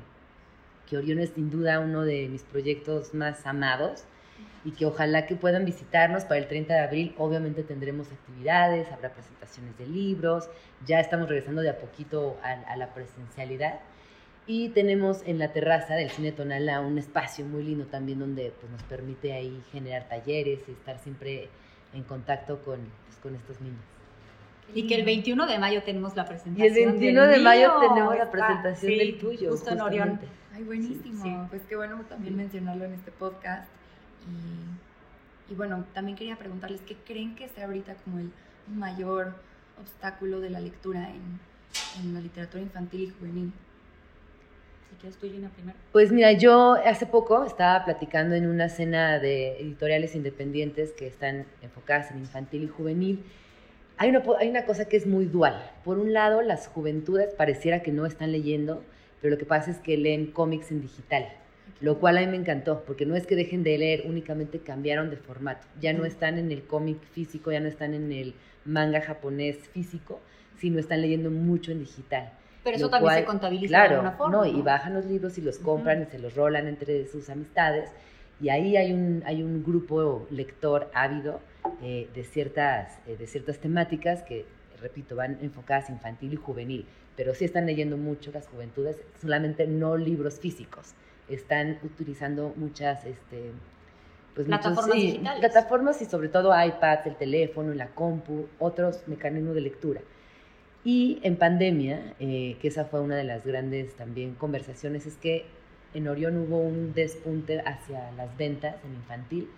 que 0.86 0.96
Orión 0.96 1.18
es 1.18 1.30
sin 1.30 1.50
duda 1.50 1.80
uno 1.80 2.02
de 2.02 2.28
mis 2.28 2.42
proyectos 2.44 3.12
más 3.12 3.44
amados 3.46 4.04
y 4.66 4.72
que 4.72 4.84
ojalá 4.84 5.26
que 5.26 5.36
puedan 5.36 5.64
visitarnos 5.64 6.24
para 6.24 6.38
el 6.38 6.48
30 6.48 6.74
de 6.74 6.80
abril. 6.80 7.14
Obviamente 7.18 7.62
tendremos 7.62 8.10
actividades, 8.10 8.90
habrá 8.90 9.12
presentaciones 9.12 9.78
de 9.78 9.86
libros, 9.86 10.50
ya 10.84 10.98
estamos 10.98 11.28
regresando 11.28 11.62
de 11.62 11.70
a 11.70 11.78
poquito 11.78 12.36
a, 12.42 12.76
la 12.76 12.92
presencialidad. 12.92 13.78
Y 14.48 14.70
tenemos 14.70 15.22
en 15.24 15.38
la 15.38 15.52
terraza 15.52 15.94
del 15.94 16.10
Cine 16.10 16.32
Tonala 16.32 16.80
un 16.80 16.98
espacio 16.98 17.44
muy 17.44 17.62
lindo 17.62 17.86
también 17.86 18.18
donde 18.18 18.52
pues, 18.60 18.72
nos 18.72 18.82
permite 18.82 19.32
ahí 19.32 19.62
generar 19.70 20.08
talleres 20.08 20.60
y 20.66 20.72
estar 20.72 20.98
siempre 20.98 21.48
en 21.94 22.02
contacto 22.02 22.60
con, 22.64 22.80
pues, 23.06 23.16
con 23.22 23.36
estos 23.36 23.60
niños. 23.60 23.82
Y 24.74 24.88
que 24.88 24.96
el 24.96 25.04
21 25.04 25.46
de 25.46 25.58
mayo 25.60 25.82
tenemos 25.84 26.16
la 26.16 26.24
presentación. 26.24 26.64
Y 26.64 26.68
el 26.68 26.74
21 26.74 27.26
de 27.26 27.38
mayo 27.38 27.72
tenemos 27.78 28.18
la 28.18 28.30
presentación 28.32 28.98
del 28.98 29.18
tuyo. 29.18 29.50
Justo 29.52 29.70
en 29.70 29.80
Orión. 29.80 30.20
Ay, 30.52 30.64
buenísimo. 30.64 31.46
Pues 31.50 31.62
qué 31.68 31.76
bueno 31.76 32.00
también 32.08 32.36
mencionarlo 32.36 32.84
en 32.84 32.94
este 32.94 33.12
podcast. 33.12 33.68
Y, 35.48 35.54
bueno, 35.54 35.84
también 35.94 36.16
quería 36.16 36.36
preguntarles 36.36 36.80
qué 36.82 36.96
creen 36.96 37.36
que 37.36 37.48
sea 37.48 37.66
ahorita 37.66 37.94
como 38.04 38.18
el 38.18 38.30
mayor 38.74 39.34
obstáculo 39.80 40.40
de 40.40 40.50
la 40.50 40.60
lectura 40.60 41.08
en, 41.10 41.38
en 42.00 42.14
la 42.14 42.20
literatura 42.20 42.62
infantil 42.62 43.02
y 43.02 43.10
juvenil. 43.10 43.52
Si 44.90 44.96
quieres 44.96 45.18
tú, 45.18 45.28
Gina, 45.28 45.48
primero. 45.50 45.76
Pues 45.92 46.10
mira, 46.10 46.32
yo 46.32 46.72
hace 46.84 47.06
poco 47.06 47.44
estaba 47.44 47.84
platicando 47.84 48.34
en 48.34 48.46
una 48.46 48.68
cena 48.68 49.18
de 49.18 49.60
editoriales 49.60 50.14
independientes 50.14 50.92
que 50.92 51.06
están 51.06 51.46
enfocadas 51.62 52.10
en 52.10 52.18
infantil 52.18 52.64
y 52.64 52.68
juvenil. 52.68 53.24
Hay 53.98 54.10
una, 54.10 54.22
hay 54.38 54.48
una 54.48 54.64
cosa 54.64 54.86
que 54.86 54.96
es 54.96 55.06
muy 55.06 55.26
dual. 55.26 55.70
Por 55.84 55.98
un 55.98 56.12
lado, 56.12 56.42
las 56.42 56.68
juventudes 56.68 57.34
pareciera 57.34 57.82
que 57.82 57.92
no 57.92 58.04
están 58.06 58.32
leyendo, 58.32 58.82
pero 59.20 59.32
lo 59.32 59.38
que 59.38 59.46
pasa 59.46 59.70
es 59.70 59.78
que 59.78 59.96
leen 59.96 60.30
cómics 60.32 60.70
en 60.70 60.82
digital, 60.82 61.28
lo 61.80 61.98
cual 61.98 62.18
a 62.18 62.20
mí 62.20 62.26
me 62.26 62.36
encantó, 62.36 62.82
porque 62.86 63.06
no 63.06 63.16
es 63.16 63.26
que 63.26 63.36
dejen 63.36 63.62
de 63.62 63.76
leer, 63.78 64.04
únicamente 64.06 64.60
cambiaron 64.60 65.10
de 65.10 65.16
formato. 65.16 65.66
Ya 65.80 65.92
no 65.92 66.04
están 66.04 66.38
en 66.38 66.50
el 66.50 66.62
cómic 66.62 66.98
físico, 67.12 67.52
ya 67.52 67.60
no 67.60 67.68
están 67.68 67.94
en 67.94 68.12
el 68.12 68.34
manga 68.64 69.00
japonés 69.00 69.58
físico, 69.72 70.20
sino 70.58 70.78
están 70.78 71.02
leyendo 71.02 71.30
mucho 71.30 71.72
en 71.72 71.80
digital. 71.80 72.32
Pero 72.64 72.76
eso 72.76 72.90
también 72.90 73.14
se 73.14 73.24
contabiliza 73.24 73.68
claro, 73.68 73.88
de 73.88 73.94
alguna 73.96 74.12
forma. 74.12 74.36
No, 74.36 74.46
y 74.46 74.60
bajan 74.62 74.94
los 74.94 75.04
libros 75.04 75.38
y 75.38 75.42
los 75.42 75.58
compran 75.58 76.02
y 76.02 76.06
se 76.06 76.18
los 76.18 76.34
rolan 76.34 76.66
entre 76.66 77.06
sus 77.06 77.28
amistades. 77.30 77.90
Y 78.40 78.48
ahí 78.48 78.76
hay 78.76 78.92
un, 78.92 79.22
hay 79.24 79.42
un 79.42 79.62
grupo 79.62 80.26
lector 80.30 80.90
ávido 80.92 81.40
eh, 81.82 82.08
de, 82.14 82.24
ciertas, 82.24 82.98
eh, 83.06 83.16
de 83.16 83.26
ciertas 83.26 83.58
temáticas 83.58 84.22
que, 84.22 84.46
repito, 84.80 85.14
van 85.14 85.38
enfocadas 85.42 85.90
infantil 85.90 86.32
y 86.32 86.36
juvenil 86.36 86.86
pero 87.16 87.34
sí 87.34 87.44
están 87.44 87.66
leyendo 87.66 87.96
mucho 87.96 88.30
las 88.30 88.46
juventudes, 88.46 88.98
solamente 89.20 89.66
no 89.66 89.96
libros 89.96 90.38
físicos. 90.38 90.94
Están 91.28 91.78
utilizando 91.82 92.52
muchas 92.56 93.04
este, 93.04 93.52
pues 94.34 94.46
plataformas 94.46 94.94
digitales. 94.94 95.40
Plataformas 95.40 96.02
y 96.02 96.04
sobre 96.04 96.28
todo 96.28 96.52
iPads, 96.52 97.06
el 97.06 97.16
teléfono, 97.16 97.72
la 97.74 97.88
compu, 97.88 98.46
otros 98.58 99.02
mecanismos 99.06 99.54
de 99.54 99.60
lectura. 99.62 100.00
Y 100.84 101.18
en 101.22 101.36
pandemia, 101.36 102.14
eh, 102.20 102.56
que 102.60 102.68
esa 102.68 102.84
fue 102.84 103.00
una 103.00 103.16
de 103.16 103.24
las 103.24 103.44
grandes 103.44 103.94
también 103.96 104.34
conversaciones, 104.34 105.06
es 105.06 105.16
que 105.16 105.46
en 105.94 106.06
Orión 106.06 106.36
hubo 106.36 106.58
un 106.58 106.92
despunte 106.94 107.60
hacia 107.60 108.12
las 108.12 108.36
ventas 108.36 108.76
en 108.84 108.94
infantil, 108.94 109.48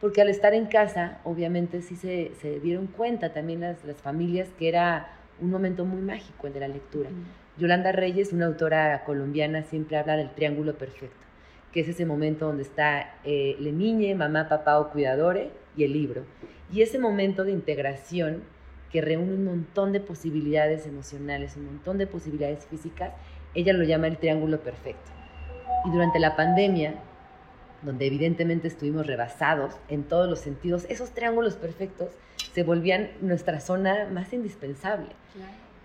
porque 0.00 0.22
al 0.22 0.28
estar 0.28 0.54
en 0.54 0.66
casa, 0.66 1.20
obviamente 1.22 1.82
sí 1.82 1.94
se, 1.94 2.32
se 2.40 2.58
dieron 2.58 2.86
cuenta 2.88 3.32
también 3.32 3.60
las, 3.60 3.84
las 3.84 3.98
familias 3.98 4.48
que 4.58 4.68
era 4.68 5.12
un 5.40 5.50
momento 5.50 5.84
muy 5.84 6.00
mágico 6.00 6.46
el 6.46 6.54
de 6.54 6.60
la 6.60 6.68
lectura. 6.68 7.10
Yolanda 7.58 7.92
Reyes, 7.92 8.32
una 8.32 8.46
autora 8.46 9.04
colombiana, 9.04 9.62
siempre 9.62 9.98
habla 9.98 10.16
del 10.16 10.30
triángulo 10.30 10.74
perfecto, 10.74 11.26
que 11.72 11.80
es 11.80 11.88
ese 11.88 12.06
momento 12.06 12.46
donde 12.46 12.62
está 12.62 13.14
eh, 13.24 13.56
le 13.58 13.72
niñe, 13.72 14.14
mamá, 14.14 14.48
papá 14.48 14.78
o 14.78 14.90
cuidadore 14.90 15.50
y 15.76 15.84
el 15.84 15.92
libro. 15.92 16.24
Y 16.72 16.80
ese 16.80 16.98
momento 16.98 17.44
de 17.44 17.52
integración 17.52 18.42
que 18.90 19.02
reúne 19.02 19.34
un 19.34 19.44
montón 19.44 19.92
de 19.92 20.00
posibilidades 20.00 20.86
emocionales, 20.86 21.56
un 21.56 21.66
montón 21.66 21.98
de 21.98 22.06
posibilidades 22.06 22.64
físicas, 22.66 23.12
ella 23.54 23.72
lo 23.72 23.84
llama 23.84 24.06
el 24.06 24.16
triángulo 24.16 24.60
perfecto. 24.60 25.10
Y 25.86 25.90
durante 25.90 26.18
la 26.18 26.36
pandemia, 26.36 26.94
donde 27.82 28.06
evidentemente 28.06 28.68
estuvimos 28.68 29.06
rebasados 29.06 29.74
en 29.88 30.04
todos 30.04 30.28
los 30.28 30.38
sentidos, 30.38 30.86
esos 30.88 31.10
triángulos 31.10 31.56
perfectos 31.56 32.10
se 32.54 32.62
volvían 32.62 33.10
nuestra 33.20 33.60
zona 33.60 34.08
más 34.10 34.32
indispensable. 34.32 35.08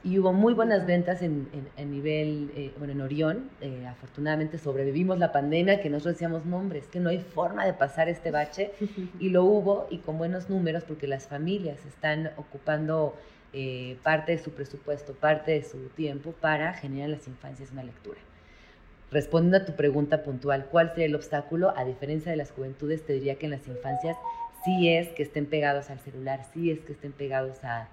Y 0.03 0.19
hubo 0.19 0.31
muy 0.31 0.53
buenas 0.53 0.85
ventas 0.85 1.21
en, 1.21 1.47
en, 1.75 1.91
nivel, 1.91 2.51
eh, 2.55 2.71
bueno, 2.77 2.93
en 2.93 3.01
Orión. 3.01 3.49
Eh, 3.61 3.85
afortunadamente 3.87 4.57
sobrevivimos 4.57 5.17
la 5.17 5.31
pandemia, 5.31 5.81
que 5.81 5.89
nosotros 5.89 6.15
decíamos, 6.15 6.45
nombres, 6.45 6.87
que 6.87 6.99
no 6.99 7.09
hay 7.09 7.19
forma 7.19 7.65
de 7.65 7.73
pasar 7.73 8.07
este 8.07 8.31
bache. 8.31 8.71
y 9.19 9.29
lo 9.29 9.43
hubo, 9.43 9.87
y 9.89 9.97
con 9.97 10.17
buenos 10.17 10.49
números, 10.49 10.83
porque 10.83 11.07
las 11.07 11.27
familias 11.27 11.85
están 11.85 12.31
ocupando 12.37 13.15
eh, 13.53 13.97
parte 14.03 14.33
de 14.33 14.37
su 14.37 14.51
presupuesto, 14.51 15.13
parte 15.13 15.51
de 15.51 15.63
su 15.63 15.77
tiempo 15.89 16.31
para 16.31 16.73
generar 16.73 17.09
en 17.09 17.15
las 17.17 17.27
infancias 17.27 17.71
una 17.71 17.83
lectura. 17.83 18.19
Respondiendo 19.09 19.57
a 19.57 19.65
tu 19.65 19.75
pregunta 19.75 20.23
puntual, 20.23 20.67
¿cuál 20.69 20.89
sería 20.89 21.05
el 21.05 21.15
obstáculo? 21.15 21.73
A 21.75 21.85
diferencia 21.85 22.29
de 22.29 22.37
las 22.37 22.51
juventudes, 22.51 23.05
te 23.05 23.13
diría 23.13 23.35
que 23.35 23.45
en 23.45 23.51
las 23.53 23.67
infancias 23.67 24.17
sí 24.63 24.89
es 24.89 25.07
que 25.09 25.23
estén 25.23 25.45
pegados 25.45 25.89
al 25.89 25.99
celular, 25.99 26.41
sí 26.53 26.71
es 26.71 26.79
que 26.81 26.91
estén 26.91 27.13
pegados 27.13 27.63
a, 27.63 27.87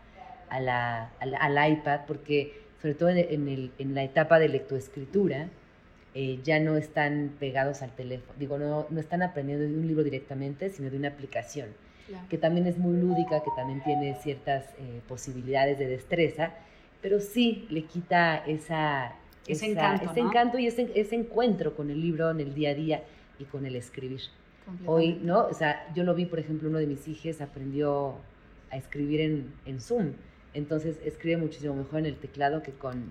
la, 0.61 1.11
al 1.19 1.73
iPad, 1.73 2.01
porque 2.07 2.65
sobre 2.81 2.95
todo 2.95 3.09
en, 3.09 3.49
el, 3.49 3.71
en 3.79 3.95
la 3.95 4.03
etapa 4.05 4.39
de 4.39 4.49
lectoescritura, 4.49 5.49
eh, 6.15 6.39
ya 6.45 6.61
no 6.61 6.77
están 6.77 7.33
pegados 7.41 7.83
al 7.83 7.91
teléfono, 7.91 8.33
digo, 8.39 8.59
no, 8.59 8.87
no 8.91 9.01
están 9.01 9.23
aprendiendo 9.23 9.65
de 9.65 9.73
un 9.73 9.87
libro 9.87 10.05
directamente, 10.05 10.71
sino 10.71 10.91
de 10.91 10.97
una 10.97 11.09
aplicación, 11.09 11.71
que 12.29 12.39
también 12.39 12.67
es 12.67 12.79
muy 12.79 12.97
lúdica, 12.97 13.43
que 13.43 13.51
también 13.57 13.83
tiene 13.83 14.15
ciertas 14.23 14.65
eh, 14.79 15.01
posibilidades 15.09 15.79
de 15.79 15.89
destreza, 15.89 16.53
pero 17.01 17.21
sí 17.21 17.67
le 17.71 17.85
quita 17.85 18.37
esa, 18.47 19.15
ese 19.47 19.73
encanto, 19.73 20.11
ese 20.11 20.21
encanto 20.21 20.59
y 20.59 20.67
ese, 20.67 20.93
ese 20.95 21.17
encuentro 21.17 21.75
con 21.75 21.91
el 21.91 22.01
libro 22.01 22.31
en 22.31 22.41
el 22.41 22.55
día 22.55 22.71
a 22.71 22.75
día 22.75 23.03
y 23.39 23.45
con 23.45 23.67
el 23.67 23.75
escribir. 23.75 24.21
Hoy, 24.87 25.19
¿no? 25.23 25.47
O 25.47 25.55
sea, 25.55 25.87
yo 25.95 26.05
lo 26.05 26.15
vi, 26.15 26.27
por 26.27 26.39
ejemplo, 26.39 26.69
uno 26.69 26.79
de 26.79 26.87
mis 26.87 27.07
hijos 27.09 27.41
aprendió 27.41 28.15
a 28.71 28.77
escribir 28.77 29.21
en, 29.21 29.53
en 29.67 29.81
Zoom. 29.81 30.13
Entonces 30.55 30.99
escribe 31.05 31.37
muchísimo 31.37 31.75
mejor 31.75 32.01
en 32.01 32.07
el 32.07 32.17
teclado 32.17 32.63
que 32.63 32.73
con, 32.73 33.11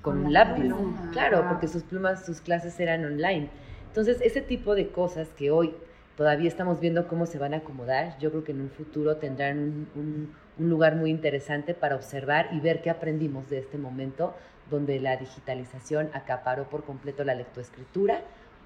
con 0.00 0.26
un 0.26 0.32
lápiz. 0.32 0.72
Claro, 1.12 1.44
porque 1.48 1.68
sus 1.68 1.82
plumas, 1.82 2.24
sus 2.24 2.40
clases 2.40 2.78
eran 2.80 3.04
online. 3.04 3.50
Entonces, 3.88 4.18
ese 4.22 4.40
tipo 4.40 4.74
de 4.74 4.88
cosas 4.88 5.28
que 5.36 5.50
hoy 5.50 5.74
todavía 6.16 6.48
estamos 6.48 6.80
viendo 6.80 7.08
cómo 7.08 7.26
se 7.26 7.38
van 7.38 7.54
a 7.54 7.58
acomodar, 7.58 8.18
yo 8.18 8.30
creo 8.30 8.44
que 8.44 8.52
en 8.52 8.60
un 8.60 8.70
futuro 8.70 9.16
tendrán 9.16 9.88
un, 9.94 10.34
un 10.58 10.70
lugar 10.70 10.96
muy 10.96 11.10
interesante 11.10 11.74
para 11.74 11.96
observar 11.96 12.50
y 12.52 12.60
ver 12.60 12.82
qué 12.82 12.90
aprendimos 12.90 13.48
de 13.50 13.58
este 13.58 13.78
momento 13.78 14.34
donde 14.70 15.00
la 15.00 15.16
digitalización 15.16 16.10
acaparó 16.12 16.68
por 16.68 16.84
completo 16.84 17.24
la 17.24 17.34
lectoescritura, 17.34 18.22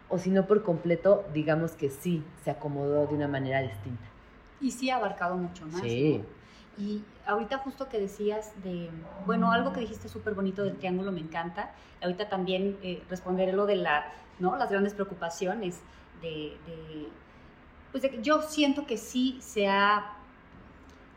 o 0.09 0.19
si 0.19 0.31
no 0.31 0.47
por 0.47 0.63
completo, 0.63 1.25
digamos 1.33 1.73
que 1.73 1.89
sí 1.89 2.23
se 2.45 2.51
acomodó 2.51 3.07
de 3.07 3.15
una 3.15 3.29
manera 3.29 3.63
distinta. 3.63 4.05
Y 4.61 4.71
sí 4.73 4.91
ha 4.91 4.97
abarcado 4.97 5.37
mucho 5.37 5.65
más. 5.67 5.81
Sí. 5.81 6.23
Y 6.77 7.03
ahorita 7.27 7.59
justo 7.59 7.89
que 7.89 7.99
decías 7.99 8.53
de, 8.63 8.91
bueno, 9.27 9.53
algo 9.53 9.73
que 9.73 9.81
dijiste 9.81 10.09
súper 10.09 10.35
bonito 10.35 10.65
del 10.65 10.77
triángulo 10.77 11.13
me 11.13 11.21
encanta. 11.21 11.71
Ahorita 12.03 12.29
también 12.29 12.79
eh, 12.83 13.03
lo 13.53 13.67
de 13.67 13.77
la, 13.77 14.07
las 14.39 14.71
grandes 14.71 14.95
preocupaciones 14.95 15.81
de, 16.21 16.57
pues 17.91 18.03
de 18.03 18.11
que 18.11 18.23
yo 18.23 18.43
siento 18.43 18.87
que 18.87 18.97
sí 18.97 19.39
se 19.41 19.69
ha 19.69 20.17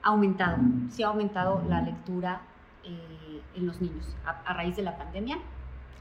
aumentado, 0.03 0.57
sí 0.91 1.03
ha 1.03 1.07
aumentado 1.07 1.63
la 1.67 1.81
lectura 1.81 2.41
eh, 2.83 3.41
en 3.55 3.65
los 3.65 3.81
niños 3.81 4.15
a, 4.25 4.53
raíz 4.53 4.75
de 4.75 4.83
la 4.83 4.97
pandemia. 4.97 5.39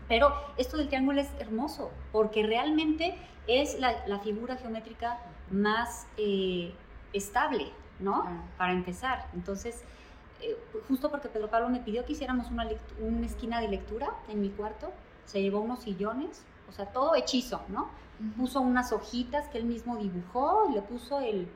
Pero 0.09 0.35
esto 0.59 0.77
del 0.77 0.89
triángulo 0.89 1.21
es 1.21 1.31
hermoso 1.39 1.91
porque 2.13 2.43
realmente 2.43 3.17
es 3.47 3.79
la, 3.79 4.19
figura 4.21 4.57
geométrica 4.57 5.19
más 5.51 6.07
eh, 6.19 6.75
estable, 7.13 7.73
¿no? 8.01 8.25
Para 8.57 8.73
empezar. 8.73 9.29
Entonces, 9.35 9.83
eh, 10.41 10.57
justo 10.89 11.11
porque 11.11 11.29
Pedro 11.29 11.49
Pablo 11.49 11.69
me 11.69 11.81
pidió 11.81 12.05
que 12.05 12.13
hiciéramos 12.13 12.51
una, 12.51 12.69
una 13.01 13.27
esquina 13.27 13.61
de 13.61 13.69
lectura 13.69 14.11
en 14.29 14.41
mi 14.41 14.51
cuarto, 14.51 14.93
se 15.25 15.43
llevó 15.43 15.61
unos 15.61 15.81
sillones, 15.81 16.43
o 16.69 16.73
sea, 16.73 16.87
todo 16.87 17.15
hechizo, 17.15 17.63
¿no? 17.69 17.89
Puso 18.37 18.61
unas 18.61 18.93
hojitas 18.93 19.49
que 19.49 19.59
él 19.59 19.65
mismo 19.65 19.97
dibujó 19.97 20.69
y 20.71 20.75
le 20.75 20.83
puso 20.83 21.21
el 21.21 21.49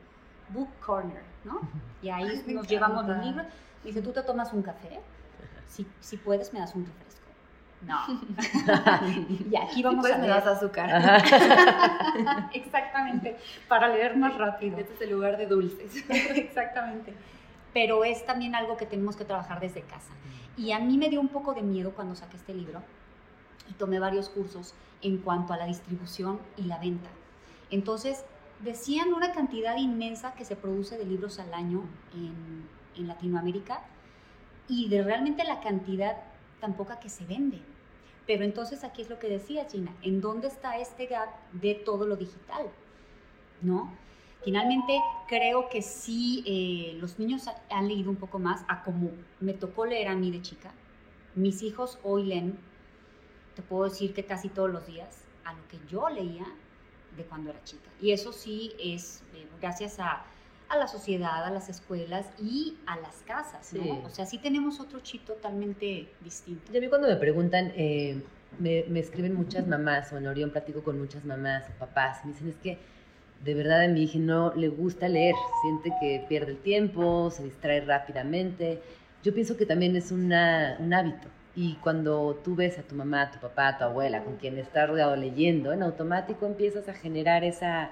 book 0.51 0.69
corner, 0.85 1.23
¿no? 1.45 1.61
Y 2.03 2.09
ahí 2.11 2.45
nos 2.47 2.67
llevamos 2.69 3.07
los 3.07 3.25
libros. 3.25 3.47
Dice, 3.85 4.03
tú 4.03 4.13
te 4.13 4.23
tomas 4.23 4.53
un 4.53 4.63
café, 4.63 5.01
si, 5.69 5.87
si 6.01 6.17
puedes 6.17 6.53
me 6.53 6.61
das 6.61 6.75
un 6.75 6.87
refresco. 6.87 7.18
No. 7.83 7.99
y 9.51 9.57
aquí 9.57 9.83
vamos 9.83 10.05
si 10.07 10.13
a 10.13 10.19
me 10.19 10.27
das 10.27 10.47
azúcar. 10.47 10.91
Exactamente, 12.53 13.37
para 13.69 13.89
leer 13.89 14.17
más 14.17 14.37
rápido. 14.37 14.79
Este 14.79 14.95
es 14.95 15.01
el 15.03 15.11
lugar 15.11 15.37
de 15.37 15.47
dulces. 15.47 16.05
Exactamente. 16.09 17.15
Pero 17.73 18.05
es 18.05 18.25
también 18.27 18.55
algo 18.55 18.77
que 18.77 18.87
tenemos 18.87 19.17
que 19.17 19.25
trabajar 19.25 19.61
desde 19.61 19.83
casa. 19.83 20.13
Y 20.57 20.73
a 20.73 20.81
mí 20.81 20.99
me 20.99 21.09
dio 21.09 21.21
un 21.21 21.29
poco 21.29 21.55
de 21.55 21.63
miedo 21.63 21.93
cuando 21.93 22.17
saqué 22.17 22.37
este 22.37 22.53
libro 22.53 22.83
y 23.71 23.75
tomé 23.75 24.01
varios 24.01 24.29
cursos 24.29 24.75
en 25.03 25.19
cuanto 25.19 25.53
a 25.53 25.57
la 25.57 25.67
distribución 25.67 26.41
y 26.57 26.63
la 26.63 26.79
venta. 26.79 27.09
Entonces, 27.71 28.25
decían 28.61 29.13
una 29.13 29.33
cantidad 29.33 29.77
inmensa 29.77 30.33
que 30.35 30.45
se 30.45 30.57
produce 30.57 30.99
de 30.99 31.05
libros 31.05 31.39
al 31.39 31.55
año 31.55 31.85
en, 32.13 32.67
en 32.97 33.07
Latinoamérica 33.07 33.83
y 34.67 34.89
de 34.89 35.03
realmente 35.03 35.45
la 35.45 35.61
cantidad 35.61 36.17
tan 36.61 36.75
poca 36.75 37.01
que 37.01 37.09
se 37.09 37.25
vende. 37.25 37.61
Pero 38.27 38.45
entonces 38.45 38.85
aquí 38.85 39.03
es 39.03 39.09
lo 39.09 39.19
que 39.19 39.29
decía 39.29 39.67
Gina, 39.71 39.95
¿en 40.03 40.21
dónde 40.21 40.49
está 40.49 40.79
este 40.79 41.07
gap 41.07 41.31
de 41.53 41.75
todo 41.75 42.07
lo 42.07 42.17
digital? 42.17 42.69
¿No? 43.63 43.91
Finalmente 44.45 45.01
creo 45.27 45.69
que 45.69 45.83
sí, 45.83 46.45
eh, 46.47 46.99
los 47.01 47.19
niños 47.19 47.49
han 47.71 47.89
leído 47.89 48.11
un 48.11 48.17
poco 48.17 48.39
más 48.39 48.65
a 48.69 48.83
como 48.83 49.11
me 49.41 49.53
tocó 49.53 49.87
leer 49.87 50.09
a 50.09 50.15
mí 50.15 50.31
de 50.31 50.43
chica. 50.43 50.73
Mis 51.35 51.63
hijos 51.63 51.99
hoy 52.03 52.25
leen, 52.25 52.59
te 53.57 53.63
puedo 53.63 53.85
decir 53.85 54.15
que 54.15 54.25
casi 54.25 54.49
todos 54.49 54.71
los 54.71 54.87
días, 54.87 55.25
a 55.45 55.55
lo 55.55 55.67
que 55.69 55.79
yo 55.89 56.09
leía 56.09 56.47
de 57.17 57.25
cuando 57.25 57.51
era 57.51 57.65
chica. 57.65 57.91
Y 58.01 58.13
eso 58.13 58.33
sí 58.33 58.73
es 58.79 59.23
eh, 59.35 59.47
gracias 59.61 59.99
a, 59.99 60.25
a, 60.69 60.77
la 60.77 60.89
sociedad, 60.89 61.45
a 61.45 61.51
las 61.51 61.69
escuelas 61.69 62.27
y 62.41 62.77
a 62.87 62.97
las 62.97 63.23
casas, 63.27 63.73
¿no? 63.73 64.05
O 64.05 64.11
sea, 64.11 64.27
sí 64.27 64.39
tenemos 64.39 64.81
otro 64.81 65.01
chip 65.01 65.25
totalmente 65.25 66.09
distinto. 66.21 66.73
Y 66.73 66.77
a 66.77 66.81
mí 66.81 66.89
cuando 66.89 67.09
me 67.09 67.17
preguntan, 67.17 67.73
eh, 67.77 68.23
me, 68.59 68.85
me, 68.89 69.01
escriben 69.01 69.35
muchas 69.35 69.67
mamás, 69.67 70.13
o 70.13 70.19
en 70.19 70.27
Orión 70.27 70.51
platico 70.51 70.83
con 70.83 70.99
muchas 70.99 71.25
mamás 71.25 71.65
o 71.69 71.79
papás, 71.79 72.21
y 72.25 72.29
me 72.29 72.33
dicen, 72.33 72.49
es 72.49 72.57
que 72.57 72.79
de 73.45 73.55
verdad 73.55 73.85
a 73.85 73.89
mi 73.89 74.03
hija 74.03 74.19
no 74.19 74.53
le 74.55 74.69
gusta 74.69 75.09
leer, 75.09 75.35
siente 75.63 75.93
que 76.01 76.25
pierde 76.29 76.53
el 76.53 76.59
tiempo, 76.59 77.31
se 77.31 77.45
distrae 77.45 77.81
rápidamente. 77.81 78.81
Yo 79.23 79.33
pienso 79.35 79.57
que 79.57 79.67
también 79.67 79.97
es 79.97 80.13
una, 80.13 80.77
un 80.81 80.93
hábito. 80.93 81.29
Y 81.55 81.75
cuando 81.77 82.41
tú 82.45 82.55
ves 82.55 82.79
a 82.79 82.83
tu 82.83 82.95
mamá, 82.95 83.23
a 83.23 83.31
tu 83.31 83.41
papá, 83.41 83.69
a 83.69 83.79
tu 83.79 83.85
abuela, 83.85 84.23
con 84.23 84.37
quien 84.37 84.59
estás 84.59 84.89
rodeado 84.89 85.17
leyendo, 85.17 85.73
en 85.73 85.83
automático 85.83 86.47
empiezas 86.47 86.89
a 86.89 86.95
generar 86.95 87.43
esa, 87.43 87.91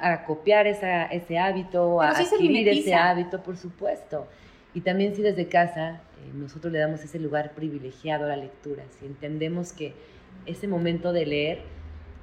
a 0.00 0.24
copiar 0.24 0.66
esa, 0.66 1.06
ese 1.06 1.38
hábito, 1.38 2.00
a 2.00 2.10
adquirir 2.10 2.68
ese 2.68 2.94
hábito, 2.94 3.42
por 3.42 3.56
supuesto. 3.56 4.26
Y 4.74 4.82
también 4.82 5.14
si 5.14 5.22
desde 5.22 5.48
casa 5.48 6.00
eh, 6.18 6.30
nosotros 6.34 6.72
le 6.72 6.78
damos 6.78 7.02
ese 7.02 7.18
lugar 7.18 7.52
privilegiado 7.52 8.24
a 8.24 8.28
la 8.28 8.36
lectura, 8.36 8.84
si 8.98 9.06
entendemos 9.06 9.72
que 9.72 9.94
ese 10.44 10.68
momento 10.68 11.12
de 11.12 11.26
leer, 11.26 11.58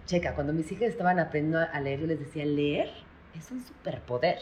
checa, 0.06 0.36
cuando 0.36 0.54
mis 0.54 0.72
hijas 0.72 0.90
estaban 0.90 1.20
aprendiendo 1.20 1.68
a 1.72 1.80
leer, 1.80 2.02
yo 2.02 2.08
les 2.08 2.20
decía, 2.20 2.46
leer 2.46 2.90
es 3.38 3.52
un 3.52 3.64
superpoder. 3.64 4.40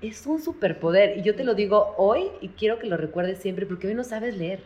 Es 0.00 0.26
un 0.26 0.40
superpoder. 0.40 1.18
Y 1.18 1.22
yo 1.22 1.34
te 1.34 1.44
lo 1.44 1.54
digo 1.54 1.94
hoy 1.96 2.24
y 2.40 2.48
quiero 2.48 2.78
que 2.78 2.86
lo 2.86 2.96
recuerdes 2.96 3.38
siempre 3.38 3.66
porque 3.66 3.88
hoy 3.88 3.94
no 3.94 4.04
sabes 4.04 4.36
leer. 4.36 4.60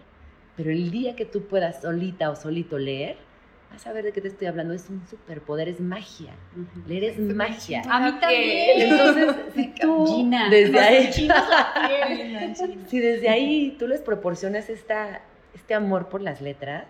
Pero 0.56 0.70
el 0.70 0.90
día 0.90 1.16
que 1.16 1.26
tú 1.26 1.42
puedas 1.42 1.82
solita 1.82 2.30
o 2.30 2.36
solito 2.36 2.78
leer, 2.78 3.16
vas 3.70 3.86
a 3.86 3.92
ver 3.92 4.04
de 4.04 4.12
qué 4.12 4.20
te 4.20 4.28
estoy 4.28 4.46
hablando. 4.46 4.74
Es 4.74 4.88
un 4.88 5.06
superpoder, 5.08 5.68
es 5.68 5.80
magia. 5.80 6.32
Leer 6.86 7.04
es 7.04 7.18
magia. 7.18 7.82
A 7.88 8.00
mí 8.00 8.18
también. 8.20 8.90
Entonces, 8.90 9.36
si 9.54 9.68
tú 9.68 10.06
Gina, 10.06 10.50
desde 10.50 10.78
ahí, 10.78 11.12
si 12.88 12.98
desde 12.98 13.28
ahí 13.28 13.76
tú 13.78 13.86
les 13.86 14.00
proporcionas 14.00 14.68
esta, 14.68 15.20
este 15.54 15.74
amor 15.74 16.08
por 16.08 16.22
las 16.22 16.40
letras, 16.40 16.86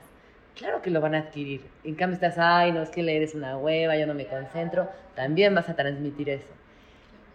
claro 0.55 0.83
que 0.83 0.90
lo 0.90 1.01
van 1.01 1.14
a 1.14 1.18
adquirir. 1.18 1.62
En 1.85 1.94
cambio 1.94 2.14
estás, 2.14 2.38
ay, 2.38 2.72
no, 2.72 2.83
es 2.83 2.90
que 2.90 3.03
leer 3.03 3.22
es 3.22 3.35
una 3.35 3.57
hueva, 3.57 3.96
yo 3.96 4.07
no 4.07 4.14
me 4.14 4.27
concentro, 4.27 4.88
también 5.14 5.55
vas 5.55 5.68
a 5.68 5.77
transmitir 5.77 6.31
eso. 6.31 6.48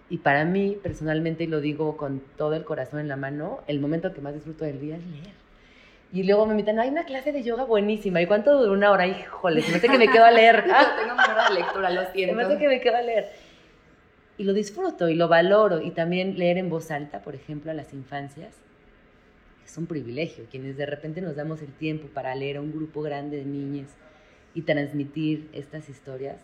Y 0.09 0.17
para 0.17 0.43
mí, 0.43 0.77
personalmente, 0.83 1.45
y 1.45 1.47
lo 1.47 1.61
digo 1.61 1.95
con 1.95 2.21
todo 2.37 2.53
el 2.55 2.65
corazón 2.65 2.99
en 2.99 3.07
la 3.07 3.15
mano, 3.15 3.61
el 3.67 3.79
momento 3.79 4.13
que 4.13 4.19
más 4.19 4.33
disfruto 4.33 4.65
del 4.65 4.81
día 4.81 4.97
es 4.97 5.05
leer. 5.05 5.41
Y 6.13 6.23
luego 6.23 6.45
me 6.45 6.51
invitan, 6.51 6.77
hay 6.79 6.89
una 6.89 7.05
clase 7.05 7.31
de 7.31 7.41
yoga 7.41 7.63
buenísima. 7.63 8.21
¿Y 8.21 8.25
cuánto 8.25 8.59
dura 8.59 8.71
una 8.71 8.91
hora? 8.91 9.07
Híjole, 9.07 9.61
se 9.61 9.71
me 9.71 9.77
hace 9.77 9.87
que 9.87 9.97
me 9.97 10.09
quedo 10.09 10.25
a 10.25 10.31
leer. 10.31 10.63
Tengo 10.99 11.13
una 11.13 11.23
hora 11.23 11.49
de 11.49 11.55
lectura, 11.55 11.89
lo 11.89 12.11
siento. 12.11 12.31
Se 12.31 12.35
me 12.35 12.43
hace 12.43 12.57
que 12.57 12.67
me 12.67 12.81
quedo 12.81 12.97
a 12.97 13.01
leer. 13.01 13.31
Y 14.37 14.43
lo 14.43 14.53
disfruto 14.53 15.07
y 15.07 15.15
lo 15.15 15.29
valoro. 15.29 15.81
Y 15.81 15.91
también 15.91 16.37
leer 16.37 16.57
en 16.57 16.69
voz 16.69 16.91
alta, 16.91 17.21
por 17.21 17.35
ejemplo, 17.35 17.71
a 17.71 17.73
las 17.73 17.93
infancias, 17.93 18.55
es 19.65 19.77
un 19.77 19.85
privilegio. 19.85 20.45
Quienes 20.51 20.75
de 20.75 20.85
repente 20.85 21.21
nos 21.21 21.37
damos 21.37 21.61
el 21.61 21.71
tiempo 21.71 22.07
para 22.07 22.35
leer 22.35 22.57
a 22.57 22.61
un 22.61 22.73
grupo 22.73 23.01
grande 23.01 23.37
de 23.37 23.45
niñas 23.45 23.87
y 24.53 24.63
transmitir 24.63 25.49
estas 25.53 25.87
historias, 25.87 26.41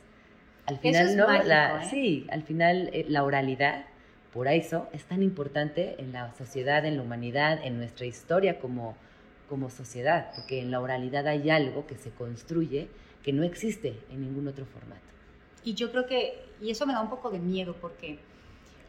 al 0.66 0.78
final, 0.80 1.04
eso 1.04 1.12
es 1.12 1.18
¿no? 1.18 1.28
Mágico, 1.28 1.48
la, 1.48 1.84
¿eh? 1.84 1.88
Sí, 1.90 2.28
al 2.30 2.44
final 2.44 2.90
eh, 2.94 3.06
la 3.08 3.24
oralidad, 3.24 3.86
por 4.34 4.48
eso, 4.48 4.88
es 4.94 5.04
tan 5.06 5.24
importante 5.24 5.96
en 5.98 6.14
la 6.14 6.34
sociedad, 6.36 6.86
en 6.86 6.98
la 6.98 7.04
humanidad, 7.04 7.60
en 7.64 7.78
nuestra 7.78 8.06
historia 8.06 8.60
como, 8.60 8.96
como 9.48 9.70
sociedad, 9.70 10.32
porque 10.36 10.62
en 10.62 10.72
la 10.72 10.80
oralidad 10.80 11.28
hay 11.28 11.50
algo 11.50 11.88
que 11.88 11.96
se 11.98 12.12
construye 12.12 12.90
que 13.24 13.34
no 13.34 13.44
existe 13.44 14.00
en 14.10 14.22
ningún 14.22 14.48
otro 14.48 14.66
formato. 14.66 15.02
Y 15.64 15.74
yo 15.74 15.92
creo 15.92 16.06
que, 16.06 16.46
y 16.62 16.72
eso 16.72 16.86
me 16.86 16.94
da 16.94 17.02
un 17.02 17.10
poco 17.10 17.30
de 17.30 17.40
miedo, 17.40 17.76
porque 17.80 18.20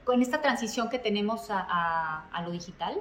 con 0.04 0.22
esta 0.22 0.40
transición 0.40 0.88
que 0.88 0.98
tenemos 0.98 1.50
a, 1.50 1.66
a, 1.68 2.28
a 2.30 2.42
lo 2.42 2.50
digital, 2.50 2.96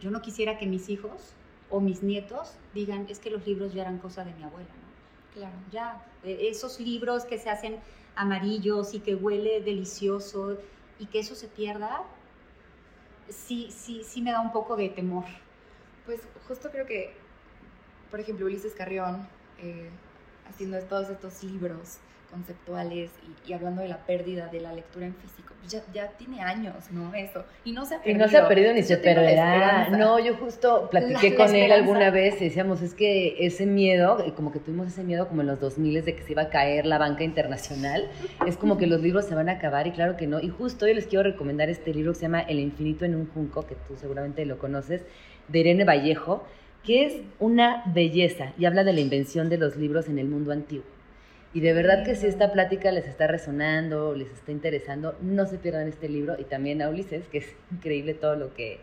yo 0.00 0.10
no 0.10 0.20
quisiera 0.20 0.58
que 0.58 0.66
mis 0.66 0.88
hijos 0.88 1.32
o 1.70 1.80
mis 1.80 2.02
nietos 2.02 2.52
digan, 2.74 3.06
es 3.08 3.18
que 3.18 3.30
los 3.30 3.46
libros 3.46 3.72
ya 3.72 3.82
eran 3.82 3.98
cosa 3.98 4.24
de 4.24 4.34
mi 4.34 4.42
abuela, 4.42 4.68
¿no? 4.68 4.94
Claro. 5.34 5.54
Ya, 5.72 6.04
esos 6.24 6.78
libros 6.78 7.24
que 7.24 7.38
se 7.38 7.50
hacen 7.50 7.78
amarillos 8.14 8.94
y 8.94 9.00
que 9.00 9.14
huele 9.14 9.60
delicioso 9.60 10.58
y 10.98 11.06
que 11.06 11.18
eso 11.18 11.34
se 11.34 11.48
pierda, 11.48 12.02
sí, 13.28 13.68
sí, 13.70 14.02
sí 14.04 14.22
me 14.22 14.30
da 14.30 14.40
un 14.40 14.52
poco 14.52 14.76
de 14.76 14.88
temor. 14.88 15.24
Pues 16.06 16.20
justo 16.48 16.70
creo 16.70 16.86
que, 16.86 17.14
por 18.10 18.20
ejemplo, 18.20 18.46
Ulises 18.46 18.74
Carrión, 18.74 19.26
eh, 19.58 19.88
haciendo 20.48 20.78
todos 20.80 21.08
estos 21.08 21.42
libros 21.42 21.98
conceptuales 22.34 23.10
y, 23.46 23.50
y, 23.50 23.52
hablando 23.52 23.82
de 23.82 23.88
la 23.88 23.98
pérdida 23.98 24.48
de 24.48 24.60
la 24.60 24.72
lectura 24.72 25.06
en 25.06 25.14
físico, 25.14 25.54
pues 25.60 25.72
ya, 25.72 25.82
ya, 25.94 26.08
tiene 26.18 26.40
años, 26.42 26.74
¿no? 26.90 27.14
Eso. 27.14 27.44
Y 27.64 27.72
no 27.72 27.86
se 27.86 27.94
ha 27.94 27.98
perdido. 27.98 28.16
Y 28.16 28.18
no 28.18 28.28
se 28.28 28.36
ha 28.38 28.48
perdido 28.48 28.74
ni 28.74 28.82
se 28.82 28.96
perderá. 28.96 29.88
No, 29.90 30.18
yo 30.18 30.36
justo 30.36 30.88
platiqué 30.90 31.30
la, 31.30 31.36
con 31.36 31.52
la 31.52 31.58
él 31.58 31.72
alguna 31.72 32.10
vez 32.10 32.40
y 32.42 32.46
decíamos, 32.46 32.82
es 32.82 32.94
que 32.94 33.36
ese 33.38 33.66
miedo, 33.66 34.18
como 34.34 34.50
que 34.50 34.58
tuvimos 34.58 34.88
ese 34.88 35.04
miedo 35.04 35.28
como 35.28 35.42
en 35.42 35.46
los 35.46 35.60
2000 35.60 36.04
de 36.04 36.16
que 36.16 36.22
se 36.22 36.32
iba 36.32 36.42
a 36.42 36.50
caer 36.50 36.86
la 36.86 36.98
banca 36.98 37.22
internacional, 37.22 38.10
es 38.46 38.56
como 38.56 38.76
que 38.76 38.88
los 38.88 39.00
libros 39.00 39.26
se 39.26 39.34
van 39.34 39.48
a 39.48 39.52
acabar 39.52 39.86
y 39.86 39.92
claro 39.92 40.16
que 40.16 40.26
no. 40.26 40.40
Y 40.40 40.48
justo 40.48 40.86
hoy 40.86 40.94
les 40.94 41.06
quiero 41.06 41.22
recomendar 41.22 41.70
este 41.70 41.94
libro 41.94 42.12
que 42.12 42.18
se 42.18 42.22
llama 42.22 42.40
El 42.40 42.58
infinito 42.58 43.04
en 43.04 43.14
un 43.14 43.28
junco, 43.28 43.66
que 43.66 43.76
tú 43.86 43.96
seguramente 43.96 44.44
lo 44.44 44.58
conoces, 44.58 45.02
de 45.48 45.60
Irene 45.60 45.84
Vallejo, 45.84 46.44
que 46.84 47.06
es 47.06 47.14
una 47.38 47.82
belleza 47.86 48.52
y 48.58 48.66
habla 48.66 48.84
de 48.84 48.92
la 48.92 49.00
invención 49.00 49.48
de 49.48 49.58
los 49.58 49.76
libros 49.76 50.08
en 50.08 50.18
el 50.18 50.28
mundo 50.28 50.52
antiguo. 50.52 50.93
Y 51.54 51.60
de 51.60 51.72
verdad 51.72 52.04
que 52.04 52.16
si 52.16 52.26
esta 52.26 52.52
plática 52.52 52.90
les 52.90 53.06
está 53.06 53.28
resonando, 53.28 54.12
les 54.12 54.28
está 54.32 54.50
interesando, 54.50 55.16
no 55.22 55.46
se 55.46 55.56
pierdan 55.56 55.86
este 55.86 56.08
libro 56.08 56.34
y 56.36 56.42
también 56.42 56.82
a 56.82 56.88
Ulises, 56.88 57.28
que 57.28 57.38
es 57.38 57.56
increíble 57.70 58.12
todo 58.12 58.34
lo 58.34 58.52
que, 58.54 58.80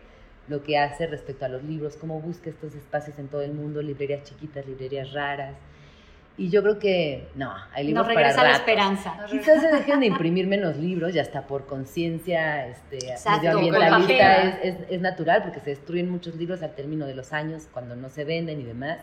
lo 0.48 0.62
que 0.62 0.78
hace 0.78 1.06
respecto 1.06 1.44
a 1.44 1.48
los 1.48 1.62
libros, 1.62 1.98
cómo 1.98 2.18
busca 2.20 2.48
estos 2.48 2.74
espacios 2.74 3.18
en 3.18 3.28
todo 3.28 3.42
el 3.42 3.52
mundo, 3.52 3.82
librerías 3.82 4.24
chiquitas, 4.24 4.66
librerías 4.66 5.12
raras. 5.12 5.54
Y 6.38 6.48
yo 6.48 6.62
creo 6.62 6.78
que, 6.78 7.28
no, 7.34 7.52
hay 7.74 7.88
libros 7.88 8.06
Nos 8.06 8.16
regresa 8.16 8.36
para 8.36 8.52
la 8.52 8.56
esperanza. 8.56 9.26
Quizás 9.30 9.60
se 9.60 9.68
dejen 9.68 10.00
de 10.00 10.06
imprimir 10.06 10.46
menos 10.46 10.78
libros 10.78 11.14
y 11.14 11.18
hasta 11.18 11.46
por 11.46 11.66
conciencia 11.66 12.68
este, 12.68 12.96
Exacto, 12.96 13.60
medioambientalista 13.60 14.42
es, 14.44 14.54
es, 14.62 14.76
es 14.88 15.00
natural 15.02 15.42
porque 15.42 15.60
se 15.60 15.70
destruyen 15.70 16.08
muchos 16.08 16.36
libros 16.36 16.62
al 16.62 16.74
término 16.74 17.06
de 17.06 17.14
los 17.14 17.34
años 17.34 17.68
cuando 17.70 17.96
no 17.96 18.08
se 18.08 18.24
venden 18.24 18.62
y 18.62 18.64
demás. 18.64 19.00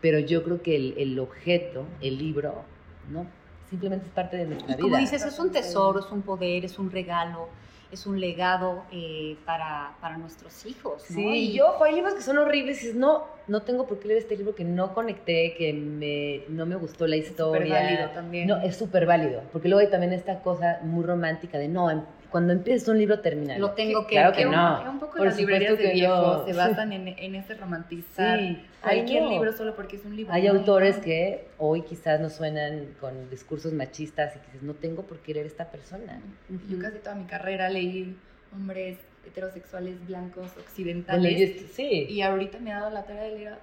Pero 0.00 0.18
yo 0.18 0.42
creo 0.44 0.62
que 0.62 0.76
el, 0.76 0.94
el 0.96 1.18
objeto, 1.18 1.86
el 2.00 2.16
libro, 2.16 2.64
no, 3.10 3.26
simplemente 3.68 4.06
es 4.06 4.12
parte 4.12 4.36
de 4.36 4.46
nuestra 4.46 4.74
y 4.74 4.76
como 4.76 4.88
vida. 4.88 4.98
dices, 4.98 5.24
es 5.24 5.38
un 5.38 5.50
tesoro, 5.50 6.00
es 6.00 6.10
un 6.10 6.22
poder, 6.22 6.64
es 6.64 6.78
un 6.78 6.90
regalo, 6.90 7.48
es 7.90 8.06
un 8.06 8.20
legado 8.20 8.84
eh, 8.90 9.36
para, 9.44 9.94
para, 10.00 10.16
nuestros 10.16 10.66
hijos. 10.66 11.04
¿no? 11.10 11.16
Sí, 11.16 11.28
y 11.28 11.52
yo, 11.52 11.82
hay 11.82 11.94
libros 11.94 12.14
que 12.14 12.22
son 12.22 12.38
horribles 12.38 12.82
y 12.82 12.86
dices, 12.86 12.96
no, 12.96 13.24
no 13.46 13.62
tengo 13.62 13.86
por 13.86 13.98
qué 13.98 14.08
leer 14.08 14.20
este 14.20 14.36
libro 14.36 14.54
que 14.54 14.64
no 14.64 14.92
conecté, 14.94 15.54
que 15.56 15.72
me, 15.72 16.42
no 16.48 16.66
me 16.66 16.76
gustó 16.76 17.06
la 17.06 17.16
historia. 17.16 17.78
Es 17.78 17.84
válido 17.84 18.10
también. 18.10 18.48
No, 18.48 18.56
es 18.58 18.76
súper 18.76 19.06
válido, 19.06 19.42
porque 19.52 19.68
luego 19.68 19.80
hay 19.80 19.90
también 19.90 20.12
esta 20.12 20.40
cosa 20.40 20.80
muy 20.82 21.04
romántica 21.04 21.58
de, 21.58 21.68
no, 21.68 21.90
cuando 22.36 22.52
empiezas 22.52 22.86
un 22.88 22.98
libro, 22.98 23.20
termina. 23.20 23.56
Lo 23.56 23.70
tengo 23.70 24.06
que... 24.06 24.16
Claro 24.16 24.36
que, 24.36 24.44
un, 24.44 24.52
no. 24.52 24.90
Un 24.90 24.98
poco 25.00 25.16
Por 25.16 25.24
las 25.26 25.38
librerías 25.38 25.78
de 25.78 25.84
que 25.84 25.92
viejo 25.94 26.14
no. 26.38 26.44
se 26.44 26.52
basan 26.52 26.92
en, 26.92 27.08
en 27.08 27.34
ese 27.34 27.54
romantizar 27.54 28.38
Sí. 28.38 28.62
cualquier 28.82 29.22
Ay, 29.22 29.24
no. 29.28 29.30
libro 29.32 29.52
solo 29.54 29.74
porque 29.74 29.96
es 29.96 30.04
un 30.04 30.14
libro. 30.14 30.34
Hay 30.34 30.46
autores 30.46 30.98
que 30.98 31.46
hoy 31.56 31.80
quizás 31.80 32.20
nos 32.20 32.34
suenan 32.34 32.88
con 33.00 33.30
discursos 33.30 33.72
machistas 33.72 34.36
y 34.36 34.38
que 34.40 34.46
dices, 34.48 34.62
no 34.64 34.74
tengo 34.74 35.04
por 35.04 35.18
qué 35.20 35.32
leer 35.32 35.46
esta 35.46 35.70
persona. 35.70 36.20
Yo 36.68 36.78
casi 36.78 36.98
toda 36.98 37.14
mi 37.14 37.24
carrera 37.24 37.70
leí 37.70 38.14
hombres 38.54 38.98
heterosexuales 39.26 40.06
blancos 40.06 40.50
occidentales 40.58 41.38
yo 41.38 41.44
est- 41.44 41.72
sí, 41.74 42.06
y 42.10 42.20
ahorita 42.20 42.58
me 42.58 42.70
ha 42.72 42.80
dado 42.80 42.90
la 42.90 43.04
tarea 43.04 43.22
de 43.22 43.30
leer 43.38 43.48
a 43.54 43.58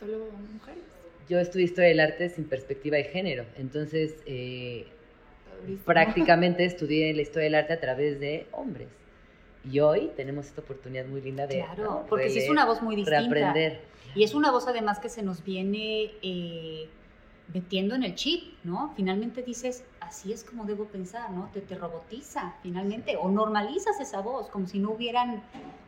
solo 0.00 0.18
mujeres. 0.52 0.82
yo 1.28 1.38
estudié 1.38 1.64
historia 1.66 1.88
del 1.90 2.00
arte 2.00 2.28
sin 2.28 2.44
perspectiva 2.44 2.96
de 2.96 3.04
género, 3.04 3.44
entonces 3.56 4.16
eh, 4.26 4.86
durísimo. 5.60 5.84
prácticamente 5.84 6.64
estudié 6.64 7.12
la 7.14 7.22
historia 7.22 7.44
del 7.44 7.54
arte 7.56 7.72
a 7.74 7.80
través 7.80 8.20
de 8.20 8.46
hombres. 8.52 8.88
Y 9.70 9.80
hoy 9.80 10.10
tenemos 10.16 10.46
esta 10.46 10.60
oportunidad 10.60 11.06
muy 11.06 11.20
linda 11.20 11.46
de 11.46 11.56
Claro, 11.64 11.84
¿no? 11.84 12.06
porque 12.08 12.30
sí 12.30 12.38
es 12.38 12.48
una 12.50 12.64
voz 12.64 12.82
muy 12.82 12.94
distinta. 12.96 13.20
reaprender. 13.20 13.80
Y 14.14 14.22
es 14.22 14.32
una 14.34 14.50
voz 14.52 14.66
además 14.68 14.98
que 15.00 15.08
se 15.08 15.22
nos 15.22 15.42
viene 15.44 16.12
eh, 16.22 16.88
metiendo 17.52 17.94
en 17.96 18.02
el 18.04 18.14
chip, 18.14 18.54
¿no? 18.64 18.92
Finalmente 18.96 19.42
dices, 19.42 19.84
así 20.00 20.32
es 20.32 20.44
como 20.44 20.64
debo 20.64 20.84
pensar, 20.86 21.30
¿no? 21.32 21.50
Te, 21.52 21.60
te 21.60 21.74
robotiza 21.74 22.54
finalmente, 22.62 23.16
o 23.16 23.28
normalizas 23.28 24.00
esa 24.00 24.20
voz, 24.20 24.48
como 24.48 24.66
si 24.68 24.78
no 24.78 24.90
hubieran 24.92 25.42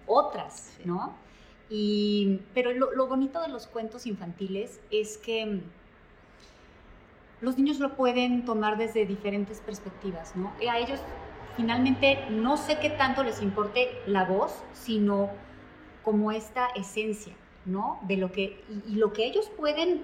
otras, 0.07 0.73
Sí. 0.77 0.83
¿no? 0.85 1.15
Y, 1.71 2.41
pero 2.55 2.73
lo, 2.73 2.93
lo 2.95 3.07
bonito 3.07 3.41
de 3.43 3.49
los 3.49 3.67
cuentos 3.67 4.07
infantiles 4.07 4.81
es 4.91 5.19
que 5.19 5.61
los 7.41 7.57
niños 7.57 7.79
lo 7.79 7.95
pueden 7.95 8.45
tomar 8.45 8.79
desde 8.79 9.07
diferentes 9.07 9.61
perspectivas, 9.61 10.35
¿no? 10.37 10.53
Y 10.61 10.67
a 10.67 10.79
ellos 10.79 11.01
finalmente 11.57 12.19
no 12.31 12.57
sé 12.57 12.79
qué 12.79 12.91
tanto 12.91 13.23
les 13.23 13.43
importe 13.43 13.91
la 14.07 14.25
voz, 14.25 14.63
sino 14.73 15.31
como 16.03 16.33
esta 16.33 16.69
esencia, 16.77 17.35
¿no? 17.65 17.99
De 18.03 18.17
lo 18.17 18.33
que, 18.33 18.65
y, 18.69 18.93
y 18.93 18.95
lo 18.97 19.13
que 19.13 19.27
ellos 19.27 19.51
pueden 19.57 20.03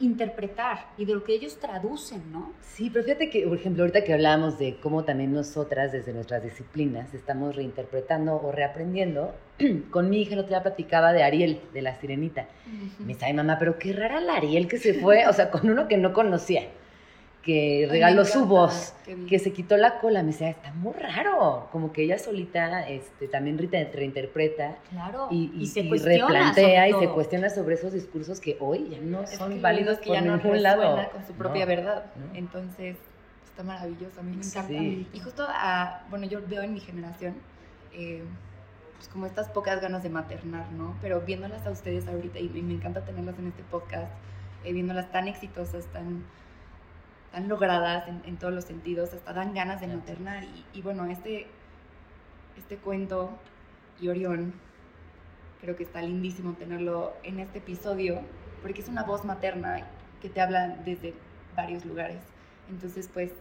interpretar 0.00 0.86
y 0.98 1.04
de 1.04 1.14
lo 1.14 1.24
que 1.24 1.34
ellos 1.34 1.58
traducen, 1.58 2.32
¿no? 2.32 2.52
Sí, 2.60 2.90
pero 2.90 3.04
fíjate 3.04 3.30
que, 3.30 3.46
por 3.46 3.56
ejemplo, 3.56 3.82
ahorita 3.82 4.04
que 4.04 4.12
hablábamos 4.12 4.58
de 4.58 4.76
cómo 4.80 5.04
también 5.04 5.32
nosotras, 5.32 5.92
desde 5.92 6.12
nuestras 6.12 6.42
disciplinas, 6.42 7.14
estamos 7.14 7.56
reinterpretando 7.56 8.34
o 8.36 8.52
reaprendiendo, 8.52 9.34
con 9.90 10.10
mi 10.10 10.22
hija 10.22 10.34
el 10.34 10.40
otro 10.40 10.50
día 10.50 10.62
platicaba 10.62 11.12
de 11.12 11.22
Ariel, 11.22 11.60
de 11.72 11.82
la 11.82 11.98
sirenita. 12.00 12.48
Me 12.98 13.14
dice, 13.14 13.26
ay 13.26 13.34
mamá, 13.34 13.58
pero 13.58 13.78
qué 13.78 13.92
rara 13.92 14.20
la 14.20 14.36
Ariel 14.36 14.68
que 14.68 14.78
se 14.78 14.94
fue, 14.94 15.26
o 15.26 15.32
sea, 15.32 15.50
con 15.50 15.68
uno 15.70 15.88
que 15.88 15.96
no 15.96 16.12
conocía, 16.12 16.62
que 17.44 17.86
regaló 17.90 18.24
su 18.24 18.46
voz, 18.46 18.94
que 19.28 19.38
se 19.38 19.52
quitó 19.52 19.76
la 19.76 19.98
cola. 19.98 20.22
Me 20.22 20.32
decía, 20.32 20.48
está 20.48 20.72
muy 20.72 20.94
raro, 20.94 21.68
como 21.70 21.92
que 21.92 22.02
ella 22.04 22.18
solita 22.18 22.88
este, 22.88 23.28
también 23.28 23.58
re- 23.58 23.90
reinterpreta 23.92 24.78
Claro. 24.90 25.28
y, 25.30 25.52
y- 25.54 25.66
se 25.66 25.80
y 25.80 25.90
replantea 25.98 26.88
y 26.88 26.92
se 26.94 27.08
cuestiona 27.10 27.50
sobre 27.50 27.74
esos 27.74 27.92
discursos 27.92 28.40
que 28.40 28.56
hoy 28.60 28.88
ya 28.90 28.98
no 29.00 29.22
Es 29.22 29.30
son 29.32 29.60
válidos 29.60 29.98
que 29.98 30.06
por 30.06 30.14
ya 30.16 30.22
no 30.22 30.36
ningún 30.38 30.62
lado. 30.62 31.08
con 31.12 31.26
su 31.26 31.32
propia 31.34 31.66
No, 31.66 31.68
verdad. 31.68 32.06
no. 32.16 32.34
Entonces, 32.36 32.96
está 33.44 33.62
maravilloso, 33.62 34.20
a 34.20 34.22
mí 34.22 34.36
me 34.36 34.44
encanta. 34.44 34.72
Y 34.72 35.20
justo, 35.22 35.44
a, 35.48 36.02
bueno, 36.10 36.26
yo 36.26 36.40
veo 36.48 36.62
en 36.62 36.72
mi 36.74 36.80
generación, 36.80 37.34
eh, 37.92 38.22
pues 38.96 39.08
como 39.08 39.26
estas 39.26 39.48
pocas 39.50 39.80
ganas 39.82 40.02
de 40.02 40.08
maternar, 40.08 40.72
¿no? 40.72 40.96
Pero 41.02 41.20
viéndolas 41.20 41.66
a 41.66 41.70
ustedes 41.70 42.08
ahorita, 42.08 42.38
y, 42.38 42.50
y 42.54 42.62
me 42.62 42.72
encanta 42.74 43.02
tenerlas 43.04 43.38
en 43.38 43.48
este 43.48 43.62
podcast, 43.64 44.10
eh, 44.64 44.72
viéndolas 44.72 45.12
tan 45.12 45.28
exitosas, 45.28 45.84
tan, 45.92 46.24
tan 47.34 47.48
logradas 47.48 48.06
en, 48.06 48.22
en 48.26 48.36
todos 48.36 48.54
los 48.54 48.64
sentidos, 48.64 49.12
hasta 49.12 49.32
dan 49.32 49.54
ganas 49.54 49.80
de 49.80 49.88
maternar. 49.88 50.44
Y, 50.44 50.64
y 50.78 50.82
bueno, 50.82 51.04
este, 51.06 51.48
este 52.56 52.76
cuento 52.76 53.36
y 54.00 54.06
Orión, 54.06 54.54
creo 55.60 55.74
que 55.74 55.82
está 55.82 56.00
lindísimo 56.00 56.52
tenerlo 56.52 57.12
en 57.24 57.40
este 57.40 57.58
episodio, 57.58 58.20
porque 58.62 58.82
es 58.82 58.88
una 58.88 59.02
voz 59.02 59.24
materna 59.24 59.84
que 60.22 60.28
te 60.28 60.40
habla 60.40 60.76
desde 60.84 61.12
varios 61.56 61.84
lugares. 61.84 62.22
Entonces, 62.70 63.10
pues, 63.12 63.32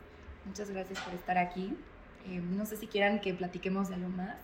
muchas 0.44 0.72
gracias 0.72 1.00
por 1.00 1.14
estar 1.14 1.38
aquí. 1.38 1.78
Eh, 2.28 2.42
no 2.42 2.66
sé 2.66 2.78
si 2.78 2.88
quieran 2.88 3.22
que 3.22 3.36
platiquemos 3.36 3.90
de 3.90 3.96
algo 3.96 4.10
más 4.10 4.38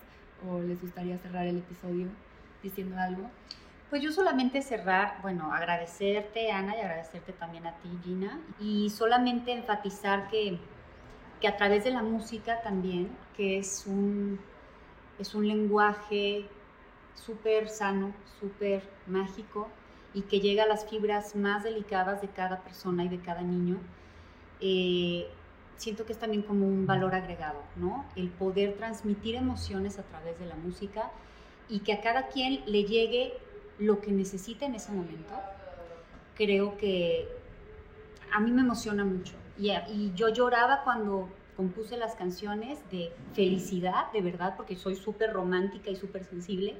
o 0.48 0.60
les 0.60 0.80
gustaría 0.80 1.18
cerrar 1.18 1.48
el 1.48 1.58
episodio 1.58 2.06
diciendo 2.62 2.96
algo. 3.00 3.28
Pues 3.90 4.02
yo 4.02 4.12
solamente 4.12 4.62
cerrar, 4.62 5.18
bueno, 5.20 5.52
agradecerte, 5.52 6.52
Ana, 6.52 6.76
y 6.76 6.80
agradecerte 6.80 7.32
también 7.32 7.66
a 7.66 7.72
ti, 7.72 7.88
Gina, 8.04 8.40
y 8.60 8.88
solamente 8.88 9.50
enfatizar 9.50 10.28
que, 10.28 10.58
que 11.40 11.48
a 11.48 11.56
través 11.56 11.82
de 11.82 11.90
la 11.90 12.00
música 12.00 12.62
también, 12.62 13.10
que 13.36 13.58
es 13.58 13.84
un, 13.88 14.38
es 15.18 15.34
un 15.34 15.48
lenguaje 15.48 16.46
súper 17.16 17.68
sano, 17.68 18.12
súper 18.38 18.88
mágico, 19.08 19.66
y 20.14 20.22
que 20.22 20.38
llega 20.38 20.62
a 20.62 20.68
las 20.68 20.88
fibras 20.88 21.34
más 21.34 21.64
delicadas 21.64 22.22
de 22.22 22.28
cada 22.28 22.60
persona 22.60 23.02
y 23.02 23.08
de 23.08 23.18
cada 23.18 23.42
niño, 23.42 23.78
eh, 24.60 25.28
siento 25.78 26.06
que 26.06 26.12
es 26.12 26.18
también 26.20 26.42
como 26.42 26.64
un 26.64 26.86
valor 26.86 27.12
agregado, 27.16 27.60
¿no? 27.74 28.04
El 28.14 28.28
poder 28.28 28.74
transmitir 28.74 29.34
emociones 29.34 29.98
a 29.98 30.04
través 30.04 30.38
de 30.38 30.46
la 30.46 30.54
música 30.54 31.10
y 31.68 31.80
que 31.80 31.92
a 31.92 32.00
cada 32.00 32.28
quien 32.28 32.62
le 32.66 32.84
llegue 32.84 33.32
lo 33.80 34.00
que 34.00 34.12
necesita 34.12 34.66
en 34.66 34.74
ese 34.74 34.92
momento, 34.92 35.34
creo 36.36 36.76
que 36.76 37.28
a 38.32 38.40
mí 38.40 38.50
me 38.52 38.60
emociona 38.62 39.04
mucho. 39.04 39.34
Y, 39.58 39.70
y 39.70 40.12
yo 40.14 40.28
lloraba 40.28 40.82
cuando 40.84 41.28
compuse 41.56 41.96
las 41.96 42.14
canciones 42.14 42.78
de 42.90 43.12
felicidad, 43.34 44.10
de 44.12 44.22
verdad, 44.22 44.54
porque 44.56 44.76
soy 44.76 44.96
súper 44.96 45.32
romántica 45.32 45.90
y 45.90 45.96
súper 45.96 46.24
sensible. 46.24 46.76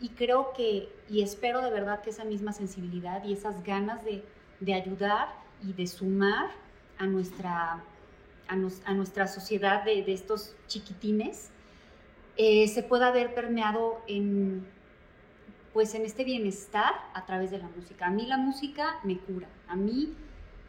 Y 0.00 0.10
creo 0.10 0.52
que, 0.52 0.88
y 1.08 1.22
espero 1.22 1.60
de 1.62 1.70
verdad 1.70 2.02
que 2.02 2.10
esa 2.10 2.24
misma 2.24 2.52
sensibilidad 2.52 3.22
y 3.24 3.32
esas 3.32 3.62
ganas 3.62 4.04
de, 4.04 4.24
de 4.60 4.74
ayudar 4.74 5.28
y 5.62 5.72
de 5.74 5.86
sumar 5.86 6.50
a 6.98 7.06
nuestra, 7.06 7.82
a, 8.48 8.56
nos- 8.56 8.82
nuestra 8.88 9.28
sociedad 9.28 9.84
de, 9.84 10.04
estos 10.12 10.54
chiquitines, 10.66 11.50
eh, 12.36 12.66
se 12.68 12.82
pueda 12.82 13.10
ver 13.12 13.34
permeado 13.34 14.02
en, 14.08 14.66
pues 15.72 15.94
en 15.94 16.04
este 16.04 16.24
bienestar 16.24 16.92
a 17.14 17.24
través 17.24 17.50
de 17.50 17.58
la 17.58 17.68
música. 17.68 18.06
A 18.06 18.10
mí 18.10 18.26
la 18.26 18.36
música 18.36 19.00
me 19.04 19.18
cura. 19.18 19.48
A 19.68 19.76
mí 19.76 20.14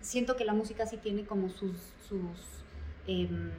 siento 0.02 0.36
que 0.36 0.46
la 0.46 0.54
música 0.54 0.86
sí 0.86 0.98
tiene 0.98 1.26
como 1.26 1.50
sus, 1.50 1.78
sus 2.08 2.64
em, 3.08 3.52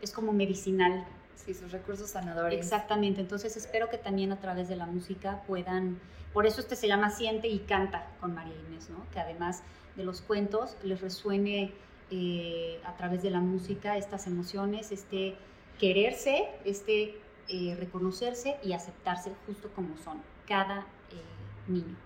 es 0.00 0.12
como 0.12 0.32
medicinal. 0.32 1.04
Sí, 1.34 1.54
sus 1.54 1.70
recursos 1.70 2.10
sanadores. 2.10 2.58
Exactamente. 2.58 3.20
Entonces 3.20 3.56
espero 3.56 3.88
que 3.88 3.98
también 3.98 4.32
a 4.32 4.40
través 4.40 4.68
de 4.68 4.76
la 4.76 4.86
música 4.86 5.42
puedan, 5.46 6.00
por 6.32 6.46
eso 6.46 6.60
este 6.60 6.74
se 6.74 6.88
llama 6.88 7.10
Siente 7.10 7.48
y 7.48 7.60
Canta 7.60 8.06
con 8.20 8.34
María 8.34 8.54
Inés, 8.68 8.90
¿no? 8.90 9.06
Que 9.12 9.20
además 9.20 9.62
de 9.94 10.04
los 10.04 10.20
cuentos 10.20 10.76
les 10.82 11.00
resuene 11.00 11.72
eh, 12.10 12.80
a 12.84 12.96
través 12.96 13.22
de 13.22 13.30
la 13.30 13.40
música 13.40 13.96
estas 13.96 14.26
emociones, 14.26 14.92
este 14.92 15.36
quererse, 15.78 16.48
este 16.64 17.18
eh, 17.48 17.76
reconocerse 17.78 18.56
y 18.62 18.72
aceptarse 18.72 19.32
justo 19.46 19.70
como 19.74 19.96
son, 19.98 20.20
cada 20.46 20.86
eh, 21.10 21.22
niño, 21.68 21.96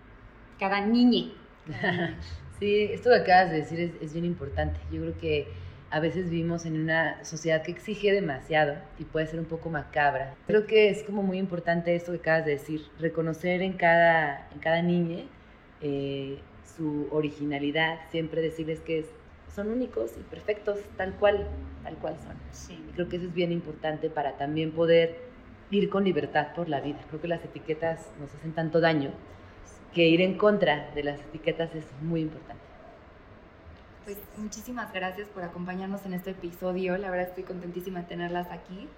cada 0.59 0.81
niñe. 0.87 1.33
Sí, 2.59 2.91
esto 2.93 3.09
que 3.09 3.17
acabas 3.17 3.51
de 3.53 3.57
decir 3.57 3.81
es, 3.81 3.91
es 4.03 4.13
bien 4.13 4.27
importante. 4.27 4.79
Yo 4.93 5.01
creo 5.01 5.17
que 5.19 5.49
a 5.91 5.99
veces 5.99 6.29
vivimos 6.29 6.67
en 6.67 6.79
una 6.79 7.25
sociedad 7.25 7.63
que 7.63 7.71
exige 7.73 8.13
demasiado 8.13 8.75
y 8.99 9.05
puede 9.05 9.27
ser 9.27 9.41
un 9.41 9.47
poco 9.47 9.71
macabra. 9.71 10.35
Creo 10.47 10.67
que 10.67 10.91
es 10.91 11.03
como 11.05 11.23
muy 11.23 11.39
importante 11.39 11.95
esto 11.97 12.13
que 12.13 12.19
acabas 12.19 12.45
de 12.45 12.53
decir, 12.53 12.87
reconocer 12.99 13.63
en 13.63 13.73
cada, 13.79 14.47
en 14.53 14.59
cada 14.61 14.83
niña 14.83 15.23
eh, 15.81 16.39
su 16.77 17.09
originalidad, 17.11 17.99
siempre 18.11 18.43
decirles 18.43 18.81
que 18.81 18.99
es- 18.99 19.11
son 19.55 19.69
únicos 19.71 20.13
y 20.19 20.23
perfectos 20.25 20.79
tal 20.99 21.15
cual, 21.15 21.49
tal 21.83 21.95
cual 21.97 22.17
son. 22.23 22.35
Sí. 22.53 22.85
Creo 22.95 23.09
que 23.09 23.17
eso 23.17 23.25
es 23.25 23.33
bien 23.33 23.53
importante 23.53 24.11
para 24.11 24.37
también 24.37 24.71
poder 24.73 25.30
ir 25.71 25.89
con 25.91 26.05
libertad 26.05 26.49
por 26.55 26.69
la 26.69 26.81
vida. 26.81 26.99
Creo 27.09 27.21
que 27.21 27.29
las 27.29 27.45
etiquetas 27.45 28.09
nos 28.21 28.35
hacen 28.35 28.53
tanto 28.53 28.81
daño 28.81 29.11
que 29.95 30.07
ir 30.09 30.21
en 30.21 30.37
contra 30.39 30.91
de 30.95 31.03
las 31.05 31.21
etiquetas 31.21 31.75
es 31.75 31.85
muy 32.03 32.21
importante. 32.23 32.63
Pues 34.05 34.17
muchísimas 34.37 34.93
gracias 34.93 35.29
por 35.29 35.43
acompañarnos 35.45 36.05
en 36.07 36.15
este 36.15 36.31
episodio. 36.31 36.97
La 36.97 37.11
verdad 37.11 37.29
estoy 37.29 37.45
contentísima 37.45 38.01
de 38.01 38.07
tenerlas 38.07 38.51
aquí. 38.51 38.89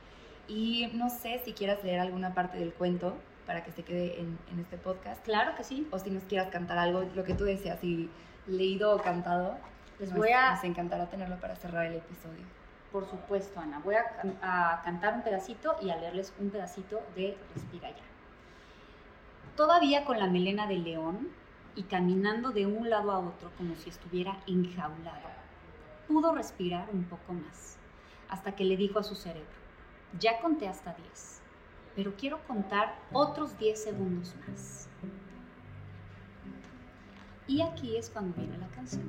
Y 0.48 0.90
no 0.94 1.10
sé 1.10 1.40
si 1.44 1.52
quieras 1.52 1.82
leer 1.84 2.00
alguna 2.00 2.34
parte 2.34 2.58
del 2.58 2.72
cuento 2.72 3.16
para 3.46 3.64
que 3.64 3.72
se 3.72 3.82
quede 3.82 4.20
en, 4.20 4.38
en 4.52 4.60
este 4.60 4.76
podcast. 4.76 5.22
Claro 5.24 5.54
que 5.56 5.64
sí. 5.64 5.86
O 5.90 5.98
si 5.98 6.10
nos 6.10 6.22
quieras 6.24 6.48
cantar 6.50 6.78
algo, 6.78 7.04
lo 7.14 7.24
que 7.24 7.34
tú 7.34 7.44
deseas, 7.44 7.80
si 7.80 8.08
leído 8.46 8.94
o 8.94 8.98
cantado. 9.02 9.56
Les 9.98 10.10
nos- 10.10 10.18
voy 10.18 10.30
a- 10.30 10.52
Nos 10.54 10.64
encantará 10.64 11.06
tenerlo 11.10 11.36
para 11.40 11.56
cerrar 11.56 11.86
el 11.86 11.94
episodio. 11.96 12.44
Por 12.92 13.08
supuesto, 13.08 13.58
Ana. 13.58 13.78
Voy 13.78 13.94
a, 13.94 14.04
can- 14.16 14.38
a 14.42 14.82
cantar 14.84 15.14
un 15.14 15.22
pedacito 15.22 15.76
y 15.80 15.90
a 15.90 15.96
leerles 15.96 16.32
un 16.38 16.50
pedacito 16.50 17.00
de 17.16 17.36
Respira 17.54 17.90
ya. 17.90 18.04
Todavía 19.56 20.04
con 20.04 20.18
la 20.18 20.26
melena 20.26 20.66
de 20.66 20.78
león 20.78 21.28
y 21.74 21.84
caminando 21.84 22.50
de 22.50 22.66
un 22.66 22.90
lado 22.90 23.10
a 23.12 23.18
otro 23.18 23.50
como 23.56 23.74
si 23.76 23.88
estuviera 23.88 24.38
enjaulado, 24.46 25.28
pudo 26.06 26.34
respirar 26.34 26.88
un 26.92 27.04
poco 27.04 27.32
más, 27.32 27.76
hasta 28.28 28.54
que 28.54 28.64
le 28.64 28.76
dijo 28.76 28.98
a 28.98 29.02
su 29.02 29.14
cerebro, 29.14 29.48
ya 30.18 30.38
conté 30.40 30.68
hasta 30.68 30.92
10, 30.94 31.40
pero 31.96 32.14
quiero 32.16 32.38
contar 32.46 32.94
otros 33.12 33.58
10 33.58 33.82
segundos 33.82 34.34
más. 34.46 34.88
Y 37.46 37.62
aquí 37.62 37.96
es 37.96 38.10
cuando 38.10 38.34
viene 38.36 38.58
la 38.58 38.68
canción. 38.68 39.08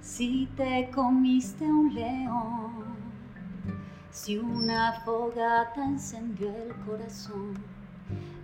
Si 0.00 0.48
te 0.56 0.90
comiste 0.94 1.64
un 1.64 1.94
león, 1.94 2.84
si 4.10 4.38
una 4.38 4.92
fogata 5.04 5.84
encendió 5.84 6.48
el 6.48 6.74
corazón, 6.86 7.54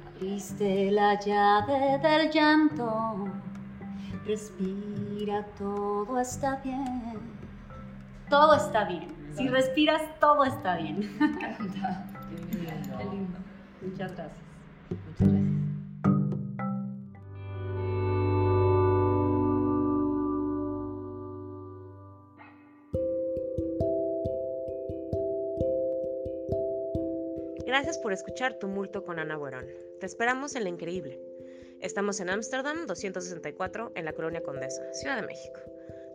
abriste 0.06 0.90
la 0.90 1.18
llave 1.18 1.98
del 1.98 2.30
llanto, 2.30 3.28
respira, 4.26 5.44
todo 5.58 6.20
está 6.20 6.56
bien. 6.56 7.18
Todo 8.28 8.54
está 8.54 8.84
bien. 8.84 9.08
Si 9.36 9.48
respiras, 9.48 10.02
todo 10.18 10.44
está 10.44 10.76
bien. 10.76 11.16
Qué 12.50 13.04
lindo. 13.04 13.38
Muchas 13.82 14.14
gracias. 14.16 14.38
Muchas 14.90 15.28
gracias. 15.28 15.61
Gracias 27.72 27.96
por 27.96 28.12
escuchar 28.12 28.58
Tumulto 28.58 29.02
con 29.02 29.18
Ana 29.18 29.38
Buerón. 29.38 29.64
Te 29.98 30.04
esperamos 30.04 30.54
en 30.56 30.64
La 30.64 30.68
Increíble. 30.68 31.18
Estamos 31.80 32.20
en 32.20 32.28
Ámsterdam 32.28 32.84
264 32.84 33.92
en 33.94 34.04
la 34.04 34.12
Colonia 34.12 34.42
Condesa, 34.42 34.92
Ciudad 34.92 35.16
de 35.16 35.26
México. 35.26 35.58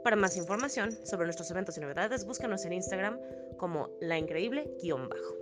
Para 0.04 0.16
más 0.16 0.38
información 0.38 0.92
sobre 1.04 1.26
nuestros 1.26 1.50
eventos 1.50 1.76
y 1.76 1.82
novedades, 1.82 2.28
búscanos 2.28 2.64
en 2.66 2.74
Instagram 2.74 3.20
como 3.58 3.90
La 4.02 4.20
Increíble-bajo. 4.20 5.36